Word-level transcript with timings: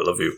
I 0.00 0.02
love 0.06 0.18
you. 0.18 0.36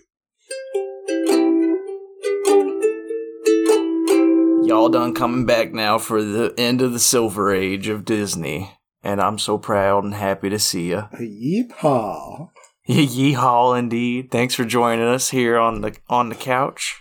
Y'all 4.67 4.89
done 4.89 5.15
coming 5.15 5.45
back 5.47 5.73
now 5.73 5.99
for 5.99 6.23
the 6.23 6.53
end 6.59 6.83
of 6.83 6.93
the 6.93 6.99
Silver 6.99 7.55
Age 7.55 7.87
of 7.89 8.05
Disney, 8.05 8.77
and 9.05 9.21
I'm 9.21 9.39
so 9.39 9.59
proud 9.59 10.03
and 10.03 10.15
happy 10.15 10.49
to 10.51 10.59
see 10.59 10.89
you. 10.89 11.05
Yeehaw. 11.21 12.49
Yeehaw, 12.89 13.79
indeed. 13.79 14.31
Thanks 14.31 14.55
for 14.55 14.65
joining 14.65 15.07
us 15.07 15.31
here 15.31 15.59
on 15.59 15.83
the 15.83 15.97
on 16.09 16.29
the 16.29 16.35
couch. 16.35 16.97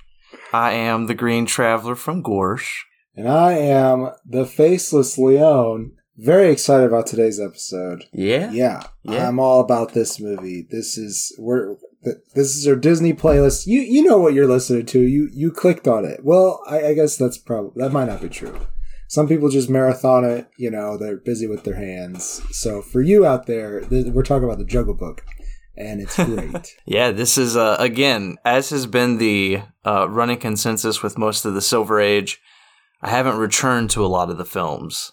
I 0.54 0.74
am 0.74 1.08
the 1.08 1.16
Green 1.16 1.46
Traveler 1.46 1.96
from 1.96 2.22
Gorsh. 2.22 2.70
And 3.16 3.28
I 3.28 3.54
am 3.54 4.12
the 4.26 4.46
Faceless 4.46 5.18
Leone. 5.18 5.94
Very 6.18 6.52
excited 6.52 6.86
about 6.86 7.08
today's 7.08 7.40
episode. 7.40 8.04
Yeah, 8.14 8.52
Yeah, 8.52 8.84
Yeah. 9.04 9.28
I'm 9.28 9.40
all 9.40 9.62
about 9.62 9.94
this 9.94 10.20
movie. 10.20 10.68
This 10.70 10.98
is 10.98 11.36
we're 11.40 11.68
th- 11.70 11.80
this 12.04 12.56
is 12.56 12.68
our 12.68 12.76
Disney 12.76 13.14
playlist. 13.14 13.68
You 13.68 13.82
you 13.82 14.04
know 14.04 14.18
what 14.18 14.34
you're 14.34 14.48
listening 14.48 14.86
to. 14.88 15.00
You 15.00 15.30
you 15.34 15.52
clicked 15.52 15.88
on 15.88 16.06
it. 16.06 16.22
Well, 16.24 16.62
I, 16.68 16.88
I 16.88 16.94
guess 16.94 17.18
that's 17.18 17.38
probably 17.38 17.72
that 17.76 17.92
might 17.92 18.06
not 18.06 18.22
be 18.22 18.30
true. 18.30 18.58
Some 19.08 19.28
people 19.28 19.50
just 19.50 19.70
marathon 19.70 20.24
it. 20.24 20.48
You 20.58 20.72
know, 20.72 20.98
they're 20.98 21.18
busy 21.18 21.48
with 21.48 21.64
their 21.64 21.76
hands. 21.76 22.42
So 22.52 22.82
for 22.82 23.02
you 23.02 23.26
out 23.26 23.46
there, 23.46 23.82
th- 23.82 24.08
we're 24.08 24.24
talking 24.24 24.46
about 24.46 24.58
the 24.58 24.66
Jungle 24.66 24.94
Book, 24.94 25.24
and 25.76 26.02
it's 26.02 26.16
great. 26.26 26.76
Yeah, 26.86 27.12
this 27.12 27.38
is 27.38 27.56
uh, 27.56 27.76
again, 27.80 28.38
as 28.46 28.70
has 28.72 28.88
been 28.88 29.18
the 29.18 29.62
uh, 29.86 30.10
running 30.10 30.40
consensus 30.40 31.04
with 31.04 31.18
most 31.18 31.46
of 31.46 31.54
the 31.54 31.62
Silver 31.62 32.00
Age. 32.00 32.40
I 33.04 33.10
haven't 33.10 33.38
returned 33.38 33.90
to 33.92 34.06
a 34.06 34.08
lot 34.08 34.30
of 34.30 34.38
the 34.38 34.46
films, 34.46 35.12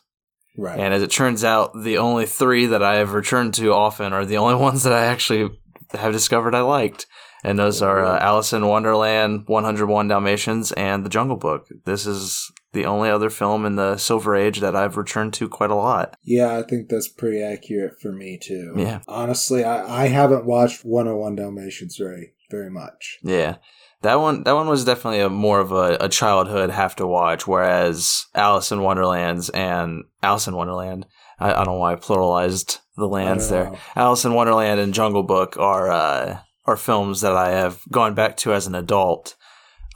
right. 0.59 0.79
and 0.79 0.93
as 0.93 1.03
it 1.03 1.11
turns 1.11 1.43
out, 1.43 1.73
the 1.75 1.97
only 1.97 2.27
three 2.27 2.67
that 2.67 2.83
I 2.83 2.97
have 2.97 3.15
returned 3.15 3.55
to 3.55 3.73
often 3.73 4.13
are 4.13 4.27
the 4.27 4.37
only 4.37 4.55
ones 4.63 4.83
that 4.83 4.93
I 4.93 5.07
actually 5.07 5.51
have 5.93 6.13
discovered 6.13 6.55
I 6.55 6.61
liked, 6.61 7.07
and 7.45 7.59
those 7.59 7.83
are 7.83 8.05
uh, 8.05 8.19
Alice 8.19 8.53
in 8.53 8.67
Wonderland, 8.67 9.45
101 9.47 10.09
Dalmatians, 10.09 10.73
and 10.73 11.05
The 11.05 11.11
Jungle 11.11 11.37
Book. 11.37 11.69
This 11.85 12.07
is 12.07 12.51
the 12.73 12.85
only 12.85 13.09
other 13.09 13.31
film 13.31 13.65
in 13.65 13.77
the 13.77 13.97
Silver 13.97 14.37
Age 14.37 14.61
that 14.61 14.77
I've 14.77 14.97
returned 14.97 15.35
to 15.35 15.49
quite 15.49 15.71
a 15.71 15.75
lot. 15.75 16.17
Yeah, 16.23 16.59
I 16.59 16.63
think 16.63 16.89
that's 16.89 17.09
pretty 17.09 17.43
accurate 17.43 18.01
for 18.01 18.13
me 18.13 18.39
too. 18.41 18.75
Yeah. 18.77 19.01
Honestly, 19.09 19.65
I, 19.65 20.05
I 20.05 20.09
haven't 20.09 20.45
watched 20.45 20.85
101 20.85 21.37
Dalmatians 21.37 21.97
very 21.97 22.35
very 22.51 22.71
much. 22.71 23.19
Yeah. 23.23 23.57
That 24.03 24.21
one 24.21 24.45
that 24.45 24.55
one 24.55 24.69
was 24.69 24.85
definitely 24.85 25.21
a 25.21 25.29
more 25.29 25.59
of 25.61 25.73
a, 25.73 25.97
a 26.01 26.09
childhood 26.09 26.71
have 26.71 26.95
to 26.97 27.07
watch, 27.07 27.47
whereas 27.47 28.27
Alice 28.35 28.71
in 28.71 28.83
Wonderlands 28.83 29.51
and 29.51 30.05
Alice 30.23 30.47
in 30.47 30.55
Wonderland 30.55 31.07
I, 31.39 31.53
I 31.53 31.65
don't 31.65 31.75
know 31.75 31.81
why 31.81 31.93
I 31.93 31.97
pluralized 31.97 32.79
the 32.97 33.07
lands 33.07 33.49
there. 33.49 33.71
know. 33.71 33.79
Alice 33.97 34.25
in 34.25 34.35
Wonderland 34.35 34.81
and 34.81 34.93
Jungle 34.95 35.23
Book 35.23 35.57
are 35.59 35.91
uh, 35.91 36.39
are 36.67 36.77
films 36.77 37.21
that 37.21 37.37
I 37.37 37.51
have 37.51 37.81
gone 37.91 38.15
back 38.15 38.37
to 38.39 38.53
as 38.53 38.67
an 38.67 38.75
adult 38.75 39.37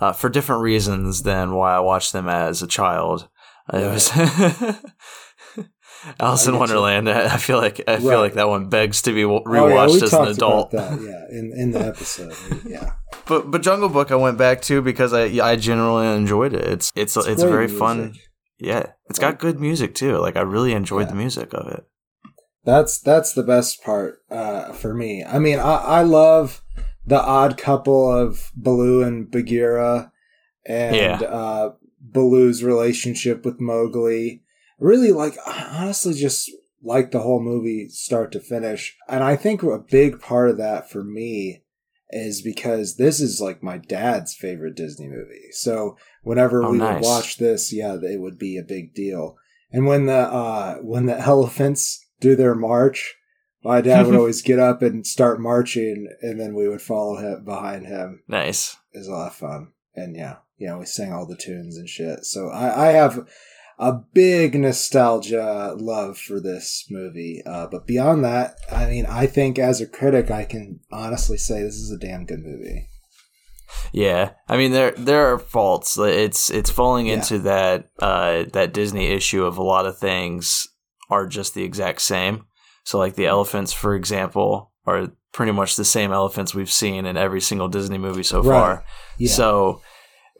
uh, 0.00 0.12
for 0.12 0.28
different 0.28 0.62
reasons 0.62 1.22
than 1.22 1.54
why 1.54 1.74
I 1.74 1.80
watched 1.80 2.12
them 2.12 2.28
as 2.28 2.62
a 2.62 2.66
child. 2.66 3.28
It 3.72 3.90
was 3.90 4.10
Alice 6.18 6.46
in 6.46 6.52
get 6.52 6.54
you. 6.54 6.58
Wonderland. 6.58 7.08
I 7.08 7.36
feel 7.36 7.58
like 7.58 7.80
I 7.86 7.98
feel 7.98 8.18
like 8.18 8.34
that 8.34 8.48
one 8.48 8.68
begs 8.68 9.02
to 9.02 9.12
be 9.12 9.22
w- 9.22 9.42
Oh, 9.46 9.68
yeah, 9.68 9.74
rewatched 9.74 10.02
as 10.02 10.12
an 10.12 10.26
adult. 10.28 10.72
About 10.72 10.98
that, 10.98 11.02
yeah, 11.02 11.38
in 11.38 11.52
in 11.56 11.70
the 11.70 11.80
episode. 11.80 12.34
Yeah. 12.66 12.92
But 13.26 13.50
but 13.52 13.62
Jungle 13.62 13.88
Book 13.88 14.10
I 14.10 14.16
went 14.16 14.36
back 14.36 14.62
to 14.62 14.82
because 14.82 15.12
I 15.12 15.24
I 15.46 15.54
generally 15.56 16.06
enjoyed 16.16 16.54
it. 16.54 16.64
It's 16.64 16.92
it's 16.96 17.16
it's, 17.16 17.42
great 17.42 17.50
very 17.50 17.66
music. 17.66 17.78
fun. 17.78 18.14
Yeah, 18.62 18.92
it's 19.10 19.18
got 19.18 19.40
good 19.40 19.58
music 19.60 19.92
too. 19.94 20.18
Like 20.18 20.36
I 20.36 20.42
really 20.42 20.72
enjoyed 20.72 21.06
Yeah. 21.06 21.10
the 21.10 21.16
music 21.16 21.52
of 21.52 21.66
it. 21.66 21.84
That's 22.64 23.00
that's 23.00 23.32
the 23.32 23.42
best 23.42 23.82
part 23.82 24.22
uh, 24.30 24.72
for 24.72 24.94
me. 24.94 25.24
I 25.24 25.40
mean, 25.40 25.58
I, 25.58 25.74
I 25.74 26.02
love 26.02 26.62
the 27.04 27.20
odd 27.20 27.58
couple 27.58 28.10
of 28.10 28.52
Baloo 28.54 29.02
and 29.02 29.28
Bagheera, 29.28 30.12
and 30.64 30.96
Yeah. 31.22 31.26
uh, 31.28 31.72
Baloo's 32.00 32.62
relationship 32.62 33.44
with 33.44 33.60
Mowgli. 33.60 34.44
Really, 34.78 35.10
like 35.10 35.36
I 35.44 35.66
honestly, 35.80 36.14
just 36.14 36.48
like 36.84 37.10
the 37.10 37.20
whole 37.20 37.40
movie 37.42 37.88
start 37.88 38.30
to 38.32 38.40
finish. 38.40 38.96
And 39.08 39.24
I 39.24 39.34
think 39.34 39.64
a 39.64 39.78
big 39.78 40.20
part 40.20 40.50
of 40.50 40.56
that 40.58 40.88
for 40.88 41.02
me 41.02 41.64
is 42.10 42.42
because 42.42 42.96
this 42.96 43.18
is 43.20 43.40
like 43.40 43.62
my 43.62 43.78
dad's 43.78 44.34
favorite 44.34 44.76
Disney 44.76 45.08
movie. 45.08 45.50
So 45.50 45.96
whenever 46.22 46.64
Oh, 46.64 46.70
we 46.72 46.78
nice. 46.78 46.94
would 47.02 47.02
watch 47.08 47.36
this, 47.38 47.72
yeah, 47.72 47.96
it 48.02 48.20
would 48.20 48.38
be 48.38 48.56
a 48.58 48.62
big 48.62 48.94
deal. 48.94 49.36
And 49.70 49.86
when 49.86 50.06
the 50.06 50.12
uh, 50.14 50.76
when 50.78 51.06
the 51.06 51.18
elephants 51.26 52.04
do 52.20 52.36
their 52.36 52.54
march, 52.54 53.14
my 53.64 53.80
dad 53.80 54.06
would 54.06 54.14
always 54.18 54.42
get 54.42 54.58
up 54.58 54.82
and 54.82 55.06
start 55.06 55.40
marching, 55.40 56.08
and 56.20 56.38
then 56.40 56.54
we 56.54 56.68
would 56.68 56.82
follow 56.82 57.16
him 57.16 57.44
behind 57.44 57.86
him. 57.86 58.22
Nice. 58.28 58.76
It 58.92 58.98
was 58.98 59.08
a 59.08 59.12
lot 59.12 59.28
of 59.28 59.34
fun, 59.34 59.68
and 59.94 60.14
yeah, 60.16 60.36
yeah, 60.58 60.76
we 60.76 60.84
sang 60.86 61.12
all 61.12 61.26
the 61.26 61.36
tunes 61.36 61.76
and 61.76 61.88
shit. 61.88 62.24
So 62.24 62.48
I, 62.48 62.88
I 62.88 62.92
have 62.92 63.26
a 63.78 63.92
big 64.12 64.54
nostalgia 64.54 65.74
love 65.78 66.18
for 66.18 66.38
this 66.38 66.86
movie. 66.90 67.42
Uh, 67.46 67.66
but 67.66 67.86
beyond 67.86 68.22
that, 68.24 68.56
I 68.70 68.86
mean, 68.86 69.06
I 69.06 69.26
think 69.26 69.58
as 69.58 69.80
a 69.80 69.86
critic, 69.86 70.30
I 70.30 70.44
can 70.44 70.80
honestly 70.92 71.38
say 71.38 71.62
this 71.62 71.76
is 71.76 71.90
a 71.90 71.98
damn 71.98 72.26
good 72.26 72.44
movie. 72.44 72.88
Yeah, 73.92 74.30
I 74.48 74.56
mean 74.56 74.72
there 74.72 74.92
there 74.92 75.32
are 75.32 75.38
faults. 75.38 75.98
It's 75.98 76.50
it's 76.50 76.70
falling 76.70 77.06
Yeah. 77.06 77.14
into 77.14 77.38
that 77.40 77.88
uh, 77.98 78.44
that 78.52 78.72
Disney 78.72 79.06
issue 79.08 79.44
of 79.44 79.58
a 79.58 79.62
lot 79.62 79.86
of 79.86 79.98
things 79.98 80.66
are 81.10 81.26
just 81.26 81.54
the 81.54 81.62
exact 81.64 82.00
same. 82.02 82.46
So 82.84 82.98
like 82.98 83.14
the 83.14 83.26
elephants, 83.26 83.72
for 83.72 83.94
example, 83.94 84.72
are 84.86 85.08
pretty 85.32 85.52
much 85.52 85.76
the 85.76 85.84
same 85.84 86.12
elephants 86.12 86.54
we've 86.54 86.70
seen 86.70 87.06
in 87.06 87.16
every 87.16 87.40
single 87.40 87.68
Disney 87.68 87.98
movie 87.98 88.22
so 88.22 88.40
Right. 88.42 88.58
far. 88.58 88.84
Yeah. 89.18 89.30
So 89.32 89.80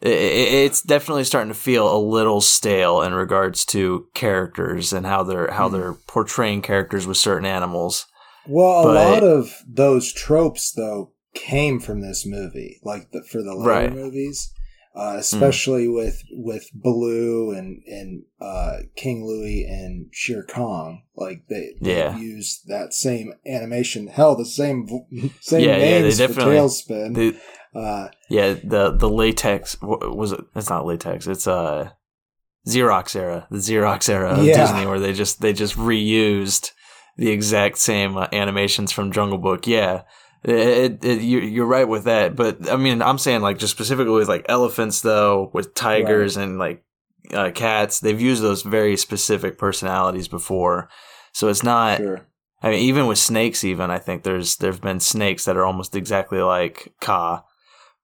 it's 0.01 0.81
definitely 0.81 1.23
starting 1.23 1.53
to 1.53 1.57
feel 1.59 1.95
a 1.95 1.97
little 1.97 2.41
stale 2.41 3.01
in 3.01 3.13
regards 3.13 3.63
to 3.65 4.07
characters 4.13 4.91
and 4.91 5.05
how 5.05 5.23
they're 5.23 5.51
how 5.51 5.69
Hmm. 5.69 5.73
they're 5.75 5.93
portraying 6.07 6.61
characters 6.61 7.07
with 7.07 7.17
certain 7.17 7.45
animals. 7.45 8.05
Well, 8.45 8.81
a 8.81 8.83
But- 8.83 8.93
lot 9.13 9.23
of 9.23 9.53
those 9.65 10.11
tropes, 10.11 10.73
though, 10.73 11.11
came 11.33 11.79
from 11.79 12.01
this 12.01 12.25
movie, 12.25 12.79
like 12.83 13.11
the, 13.11 13.23
for 13.23 13.41
the 13.41 13.55
later 13.55 13.69
Right. 13.69 13.93
Movies, 13.93 14.53
uh, 14.95 15.15
especially 15.17 15.87
with 15.87 16.21
with 16.31 16.69
Baloo 16.73 17.51
and 17.51 17.81
and 17.87 18.23
uh, 18.39 18.77
King 18.95 19.25
Louis 19.25 19.65
and 19.65 20.07
Shere 20.11 20.43
Khan. 20.43 21.01
Like 21.15 21.47
they, 21.49 21.73
they 21.81 21.97
Yeah. 21.97 22.15
used 22.17 22.67
that 22.67 22.93
same 22.93 23.33
animation. 23.47 24.07
Hell, 24.07 24.35
the 24.35 24.45
same 24.45 24.87
same 25.41 25.61
Yeah, 25.61 25.77
yeah, 25.77 25.77
they 25.77 26.01
names 26.01 26.21
for 26.21 26.33
TaleSpin. 26.33 27.15
The, 27.15 27.39
uh, 27.79 28.09
Yeah, 28.29 28.53
the 28.63 28.91
the 28.91 29.09
latex 29.09 29.77
was 29.81 30.31
it? 30.33 30.41
It's 30.55 30.69
not 30.69 30.85
latex. 30.85 31.25
It's 31.27 31.47
uh 31.47 31.89
Xerox 32.67 33.15
era, 33.15 33.47
the 33.51 33.57
Xerox 33.57 34.07
era 34.09 34.29
of 34.39 34.45
Yeah. 34.45 34.61
Disney, 34.61 34.85
where 34.85 34.99
they 34.99 35.13
just 35.13 35.41
they 35.41 35.53
just 35.53 35.75
reused 35.75 36.71
the 37.17 37.29
exact 37.31 37.77
same 37.77 38.15
uh, 38.17 38.27
animations 38.31 38.91
from 38.91 39.11
Jungle 39.11 39.37
Book. 39.37 39.67
Yeah, 39.67 40.03
it, 40.43 40.49
it, 40.57 41.05
it, 41.05 41.21
you, 41.21 41.39
you're 41.39 41.65
right 41.65 41.87
with 41.87 42.03
that. 42.05 42.35
But 42.35 42.69
I 42.69 42.75
mean, 42.77 43.01
I'm 43.01 43.17
saying 43.17 43.41
like 43.41 43.57
just 43.59 43.71
specifically 43.73 44.13
with 44.13 44.27
like 44.27 44.45
elephants 44.49 45.01
though, 45.01 45.49
with 45.53 45.73
tigers 45.75 46.37
and 46.37 46.59
like 46.59 46.83
uh, 47.33 47.51
cats, 47.51 47.99
they've 47.99 48.19
used 48.19 48.41
those 48.43 48.61
very 48.63 48.97
specific 48.97 49.57
personalities 49.57 50.27
before. 50.27 50.89
So 51.33 51.47
it's 51.47 51.63
not. 51.63 51.97
sure. 51.97 52.27
I 52.61 52.69
mean, 52.69 52.79
even 52.79 53.07
with 53.07 53.17
snakes, 53.17 53.63
even 53.65 53.89
I 53.91 53.99
think 53.99 54.23
there's 54.23 54.55
there've 54.57 54.79
been 54.81 54.99
snakes 55.01 55.43
that 55.45 55.57
are 55.57 55.65
almost 55.65 55.95
exactly 55.97 56.39
like 56.41 56.93
Kaa, 57.01 57.43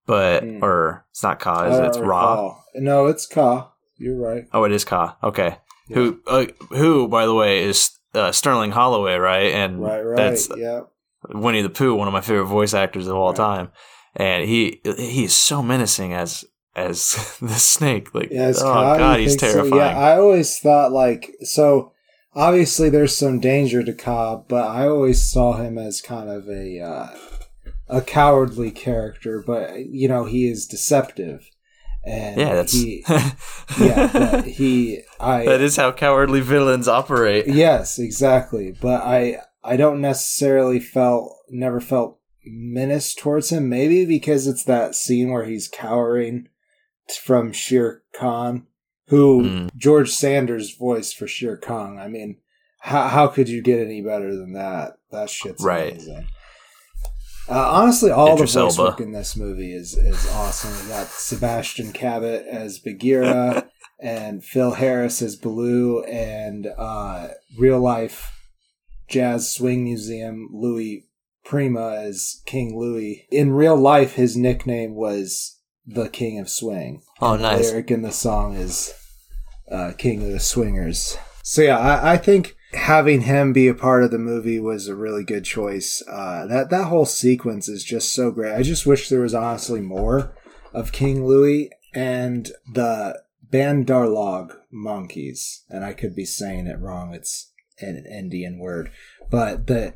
but 0.05 0.43
Mm. 0.43 0.61
or 0.61 1.05
it's 1.11 1.23
not 1.23 1.39
Kaa, 1.39 1.69
is 1.69 1.77
it? 1.77 1.85
It's 1.85 1.97
Ra. 1.97 2.31
recall. 2.31 2.63
No, 2.75 3.07
it's 3.07 3.25
Kaa. 3.25 3.69
You're 3.97 4.17
right. 4.17 4.45
Oh, 4.53 4.63
it 4.65 4.71
is 4.73 4.83
Kaa. 4.83 5.15
Okay, 5.23 5.57
Yeah. 5.87 5.95
who 5.95 6.19
uh, 6.27 6.45
who 6.71 7.07
by 7.07 7.25
the 7.25 7.33
way 7.33 7.63
is 7.63 7.91
uh, 8.13 8.31
Sterling 8.33 8.71
Holloway, 8.71 9.15
right? 9.15 9.53
And 9.53 9.81
Right, 9.81 10.01
right. 10.01 10.17
that's 10.17 10.49
yeah. 10.57 10.81
Winnie 11.27 11.61
the 11.61 11.69
Pooh, 11.69 11.95
one 11.95 12.07
of 12.07 12.13
my 12.13 12.21
favorite 12.21 12.45
voice 12.45 12.73
actors 12.73 13.07
of 13.07 13.15
all 13.15 13.29
Right. 13.29 13.35
time, 13.37 13.71
and 14.15 14.47
he 14.47 14.81
he 14.83 15.25
is 15.25 15.35
so 15.35 15.61
menacing 15.61 16.13
as 16.13 16.45
as 16.75 17.37
the 17.41 17.49
snake. 17.55 18.13
Like, 18.15 18.29
Yeah, 18.31 18.53
oh 18.55 18.61
Kaa, 18.61 18.93
you 18.93 18.97
god, 18.99 19.19
he's 19.19 19.29
think 19.31 19.39
so? 19.41 19.53
terrifying. 19.53 19.75
Yeah, 19.75 19.97
I 19.99 20.17
always 20.17 20.57
thought 20.59 20.91
like 20.91 21.31
so. 21.41 21.91
Obviously, 22.35 22.89
there's 22.89 23.17
some 23.17 23.39
danger 23.39 23.83
to 23.83 23.91
Cobb, 23.91 24.47
but 24.47 24.67
I 24.67 24.87
always 24.87 25.21
saw 25.29 25.53
him 25.53 25.77
as 25.79 25.99
kind 25.99 26.29
of 26.29 26.47
a 26.47 26.79
uh, 26.79 27.07
a 27.89 28.01
cowardly 28.01 28.71
character. 28.71 29.43
But 29.45 29.87
you 29.87 30.07
know, 30.07 30.25
he 30.25 30.47
is 30.47 30.67
deceptive, 30.67 31.49
and 32.05 32.39
yeah, 32.39 32.53
that's 32.53 32.71
he, 32.73 33.03
yeah, 33.79 34.09
but 34.13 34.45
he, 34.45 35.01
I, 35.19 35.43
that 35.45 35.59
is 35.59 35.75
how 35.75 35.91
cowardly 35.91 36.39
villains 36.41 36.87
operate. 36.87 37.47
yes, 37.47 37.97
exactly. 37.97 38.77
But 38.79 39.01
I, 39.03 39.39
I 39.63 39.75
don't 39.77 40.01
necessarily 40.01 40.79
felt, 40.79 41.35
never 41.49 41.79
felt 41.81 42.19
menace 42.45 43.13
towards 43.13 43.49
him. 43.51 43.69
Maybe 43.69 44.05
because 44.05 44.47
it's 44.47 44.63
that 44.65 44.95
scene 44.95 45.31
where 45.31 45.45
he's 45.45 45.67
cowering 45.67 46.47
from 47.23 47.51
Shere 47.51 48.03
Khan, 48.15 48.67
who 49.07 49.43
Mm. 49.43 49.69
George 49.75 50.11
Sanders 50.11 50.75
voiced 50.75 51.17
for 51.17 51.27
Shere 51.27 51.57
Khan. 51.57 51.97
I 51.97 52.07
mean, 52.07 52.37
how 52.79 53.07
how 53.07 53.27
could 53.27 53.49
you 53.49 53.61
get 53.61 53.79
any 53.79 54.01
better 54.01 54.35
than 54.35 54.53
that? 54.53 54.93
That 55.11 55.29
shit's 55.29 55.63
Right. 55.63 55.91
amazing. 55.93 56.27
Uh, 57.49 57.67
honestly, 57.71 58.11
all 58.11 58.35
Idris 58.35 58.53
the 58.53 58.61
voice 58.61 58.77
Elba. 58.77 58.91
work 58.91 59.01
in 59.01 59.11
this 59.11 59.35
movie 59.35 59.73
is 59.73 59.97
is 59.97 60.27
awesome. 60.33 60.71
We 60.85 60.91
got 60.93 61.07
Sebastian 61.07 61.91
Cabot 61.91 62.45
as 62.47 62.77
Bagheera 62.79 63.67
and 63.99 64.43
Phil 64.43 64.71
Harris 64.71 65.21
as 65.23 65.35
Baloo, 65.35 66.03
and 66.03 66.67
uh, 66.77 67.29
real 67.57 67.79
life 67.79 68.31
jazz 69.09 69.51
swing 69.51 69.83
museum 69.83 70.49
Louis 70.51 71.07
Prima 71.43 71.95
as 71.95 72.41
King 72.45 72.77
Louis. 72.77 73.27
In 73.31 73.51
real 73.51 73.75
life, 73.75 74.13
his 74.13 74.37
nickname 74.37 74.95
was 74.95 75.59
the 75.85 76.07
King 76.07 76.39
of 76.39 76.49
Swing. 76.49 77.01
Oh, 77.19 77.35
nice. 77.35 77.65
The 77.65 77.71
lyric 77.71 77.91
in 77.91 78.03
the 78.03 78.11
song 78.11 78.55
is 78.55 78.93
uh, 79.71 79.93
King 79.97 80.21
of 80.21 80.29
the 80.29 80.39
Swingers. 80.39 81.17
So 81.43 81.63
yeah, 81.63 81.79
I, 81.79 82.13
I 82.13 82.17
think 82.17 82.55
having 82.73 83.21
him 83.21 83.53
be 83.53 83.67
a 83.67 83.73
part 83.73 84.03
of 84.03 84.11
the 84.11 84.19
movie 84.19 84.59
was 84.59 84.87
a 84.87 84.95
really 84.95 85.23
good 85.23 85.43
choice. 85.43 86.03
Uh, 86.07 86.45
that 86.45 86.69
that 86.69 86.85
whole 86.85 87.05
sequence 87.05 87.67
is 87.67 87.83
just 87.83 88.13
so 88.13 88.29
great. 88.29 88.53
I 88.53 88.61
just 88.61 88.85
wish 88.85 89.09
there 89.09 89.21
was 89.21 89.33
honestly 89.33 89.81
more 89.81 90.35
of 90.71 90.91
King 90.91 91.25
Louis 91.25 91.71
and 91.95 92.51
the 92.71 93.23
Bandarlog 93.51 94.55
monkeys. 94.71 95.63
And 95.69 95.83
I 95.83 95.93
could 95.93 96.15
be 96.15 96.25
saying 96.25 96.67
it 96.67 96.79
wrong. 96.79 97.15
It's 97.15 97.51
an 97.81 98.05
Indian 98.05 98.59
word, 98.59 98.91
but 99.29 99.67
the 99.67 99.95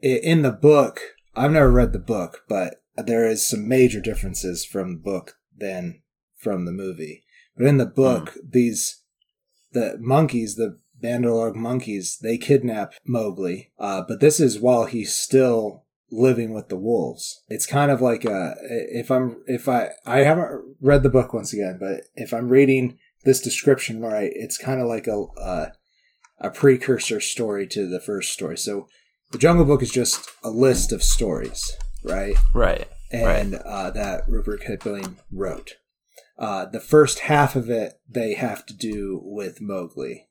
in 0.00 0.42
the 0.42 0.52
book, 0.52 1.00
I've 1.34 1.52
never 1.52 1.70
read 1.70 1.92
the 1.92 1.98
book, 1.98 2.42
but 2.48 2.82
there 2.96 3.26
is 3.26 3.46
some 3.46 3.68
major 3.68 4.00
differences 4.00 4.64
from 4.64 4.94
the 4.94 5.00
book 5.00 5.36
than 5.56 6.02
from 6.36 6.64
the 6.64 6.72
movie. 6.72 7.24
But 7.56 7.66
in 7.66 7.78
the 7.78 7.86
hmm. 7.86 7.94
book, 7.94 8.36
these 8.42 9.02
the 9.72 9.96
monkeys, 10.00 10.56
the 10.56 10.78
Bandalog 11.02 11.54
monkeys, 11.56 12.18
they 12.22 12.38
kidnap 12.38 12.94
Mowgli. 13.04 13.72
Uh, 13.78 14.02
but 14.06 14.20
this 14.20 14.38
is 14.38 14.60
while 14.60 14.84
he's 14.84 15.14
still 15.14 15.84
living 16.10 16.52
with 16.52 16.68
the 16.68 16.76
wolves. 16.76 17.42
It's 17.48 17.66
kind 17.66 17.90
of 17.90 18.00
like 18.00 18.24
uh, 18.24 18.54
a 18.70 18.98
if 18.98 19.10
I'm 19.10 19.42
if 19.46 19.68
I 19.68 19.90
I 20.06 20.18
haven't 20.18 20.76
read 20.80 21.02
the 21.02 21.08
book 21.08 21.32
once 21.32 21.52
again, 21.52 21.78
but 21.80 22.02
if 22.14 22.32
I'm 22.32 22.48
reading 22.48 22.98
this 23.24 23.40
description 23.40 24.00
right, 24.00 24.30
it's 24.34 24.58
kind 24.58 24.80
of 24.80 24.86
like 24.86 25.06
a 25.06 25.24
a, 25.38 25.72
a 26.42 26.50
precursor 26.50 27.20
story 27.20 27.66
to 27.68 27.88
the 27.88 28.00
first 28.00 28.32
story. 28.32 28.58
So 28.58 28.88
the 29.30 29.38
Jungle 29.38 29.64
Book 29.64 29.82
is 29.82 29.90
just 29.90 30.28
a 30.42 30.50
list 30.50 30.92
of 30.92 31.02
stories, 31.02 31.72
right? 32.04 32.36
Right. 32.52 32.88
and 33.10 33.54
uh, 33.54 33.90
that 33.90 34.28
Rupert 34.28 34.62
Kipling 34.62 35.16
wrote. 35.30 35.76
Uh, 36.38 36.66
the 36.66 36.80
first 36.80 37.20
half 37.20 37.54
of 37.56 37.70
it 37.70 37.94
they 38.08 38.34
have 38.34 38.66
to 38.66 38.74
do 38.74 39.20
with 39.22 39.60
Mowgli. 39.60 40.28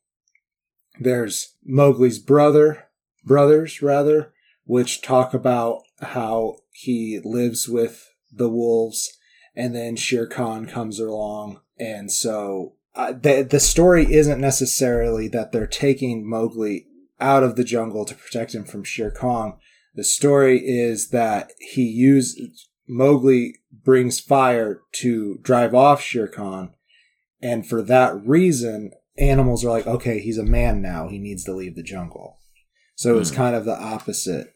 There's 0.99 1.55
Mowgli's 1.63 2.19
brother, 2.19 2.89
brothers 3.23 3.81
rather, 3.81 4.33
which 4.65 5.01
talk 5.01 5.33
about 5.33 5.83
how 6.01 6.57
he 6.71 7.21
lives 7.23 7.67
with 7.69 8.11
the 8.31 8.49
wolves, 8.49 9.17
and 9.55 9.75
then 9.75 9.95
Shere 9.95 10.27
Khan 10.27 10.65
comes 10.65 10.99
along, 10.99 11.61
and 11.77 12.11
so 12.11 12.75
uh, 12.95 13.13
the 13.13 13.43
the 13.49 13.59
story 13.59 14.11
isn't 14.13 14.41
necessarily 14.41 15.27
that 15.29 15.51
they're 15.51 15.67
taking 15.67 16.27
Mowgli 16.29 16.87
out 17.19 17.43
of 17.43 17.55
the 17.55 17.63
jungle 17.63 18.03
to 18.05 18.15
protect 18.15 18.53
him 18.53 18.63
from 18.65 18.83
Shere 18.83 19.11
Khan. 19.11 19.53
The 19.95 20.03
story 20.03 20.59
is 20.59 21.09
that 21.09 21.51
he 21.59 21.83
used 21.83 22.39
Mowgli 22.87 23.55
brings 23.83 24.19
fire 24.19 24.81
to 24.93 25.39
drive 25.41 25.73
off 25.73 26.01
Shere 26.01 26.27
Khan, 26.27 26.73
and 27.41 27.67
for 27.67 27.81
that 27.83 28.15
reason, 28.25 28.91
animals 29.17 29.63
are 29.63 29.69
like, 29.69 29.87
okay, 29.87 30.19
he's 30.19 30.37
a 30.37 30.43
man 30.43 30.81
now. 30.81 31.07
He 31.07 31.17
needs 31.19 31.43
to 31.45 31.53
leave 31.53 31.75
the 31.75 31.83
jungle. 31.83 32.39
So 32.95 33.19
it's 33.19 33.29
Hmm. 33.29 33.35
kind 33.37 33.55
of 33.55 33.65
the 33.65 33.79
opposite 33.79 34.53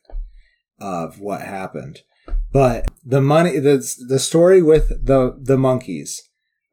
of 0.79 1.19
what 1.19 1.41
happened. 1.41 2.01
But 2.51 2.89
the 3.05 3.21
money, 3.21 3.59
the 3.59 3.77
the 4.07 4.19
story 4.19 4.61
with 4.61 4.89
the 5.05 5.37
the 5.39 5.57
monkeys, 5.57 6.21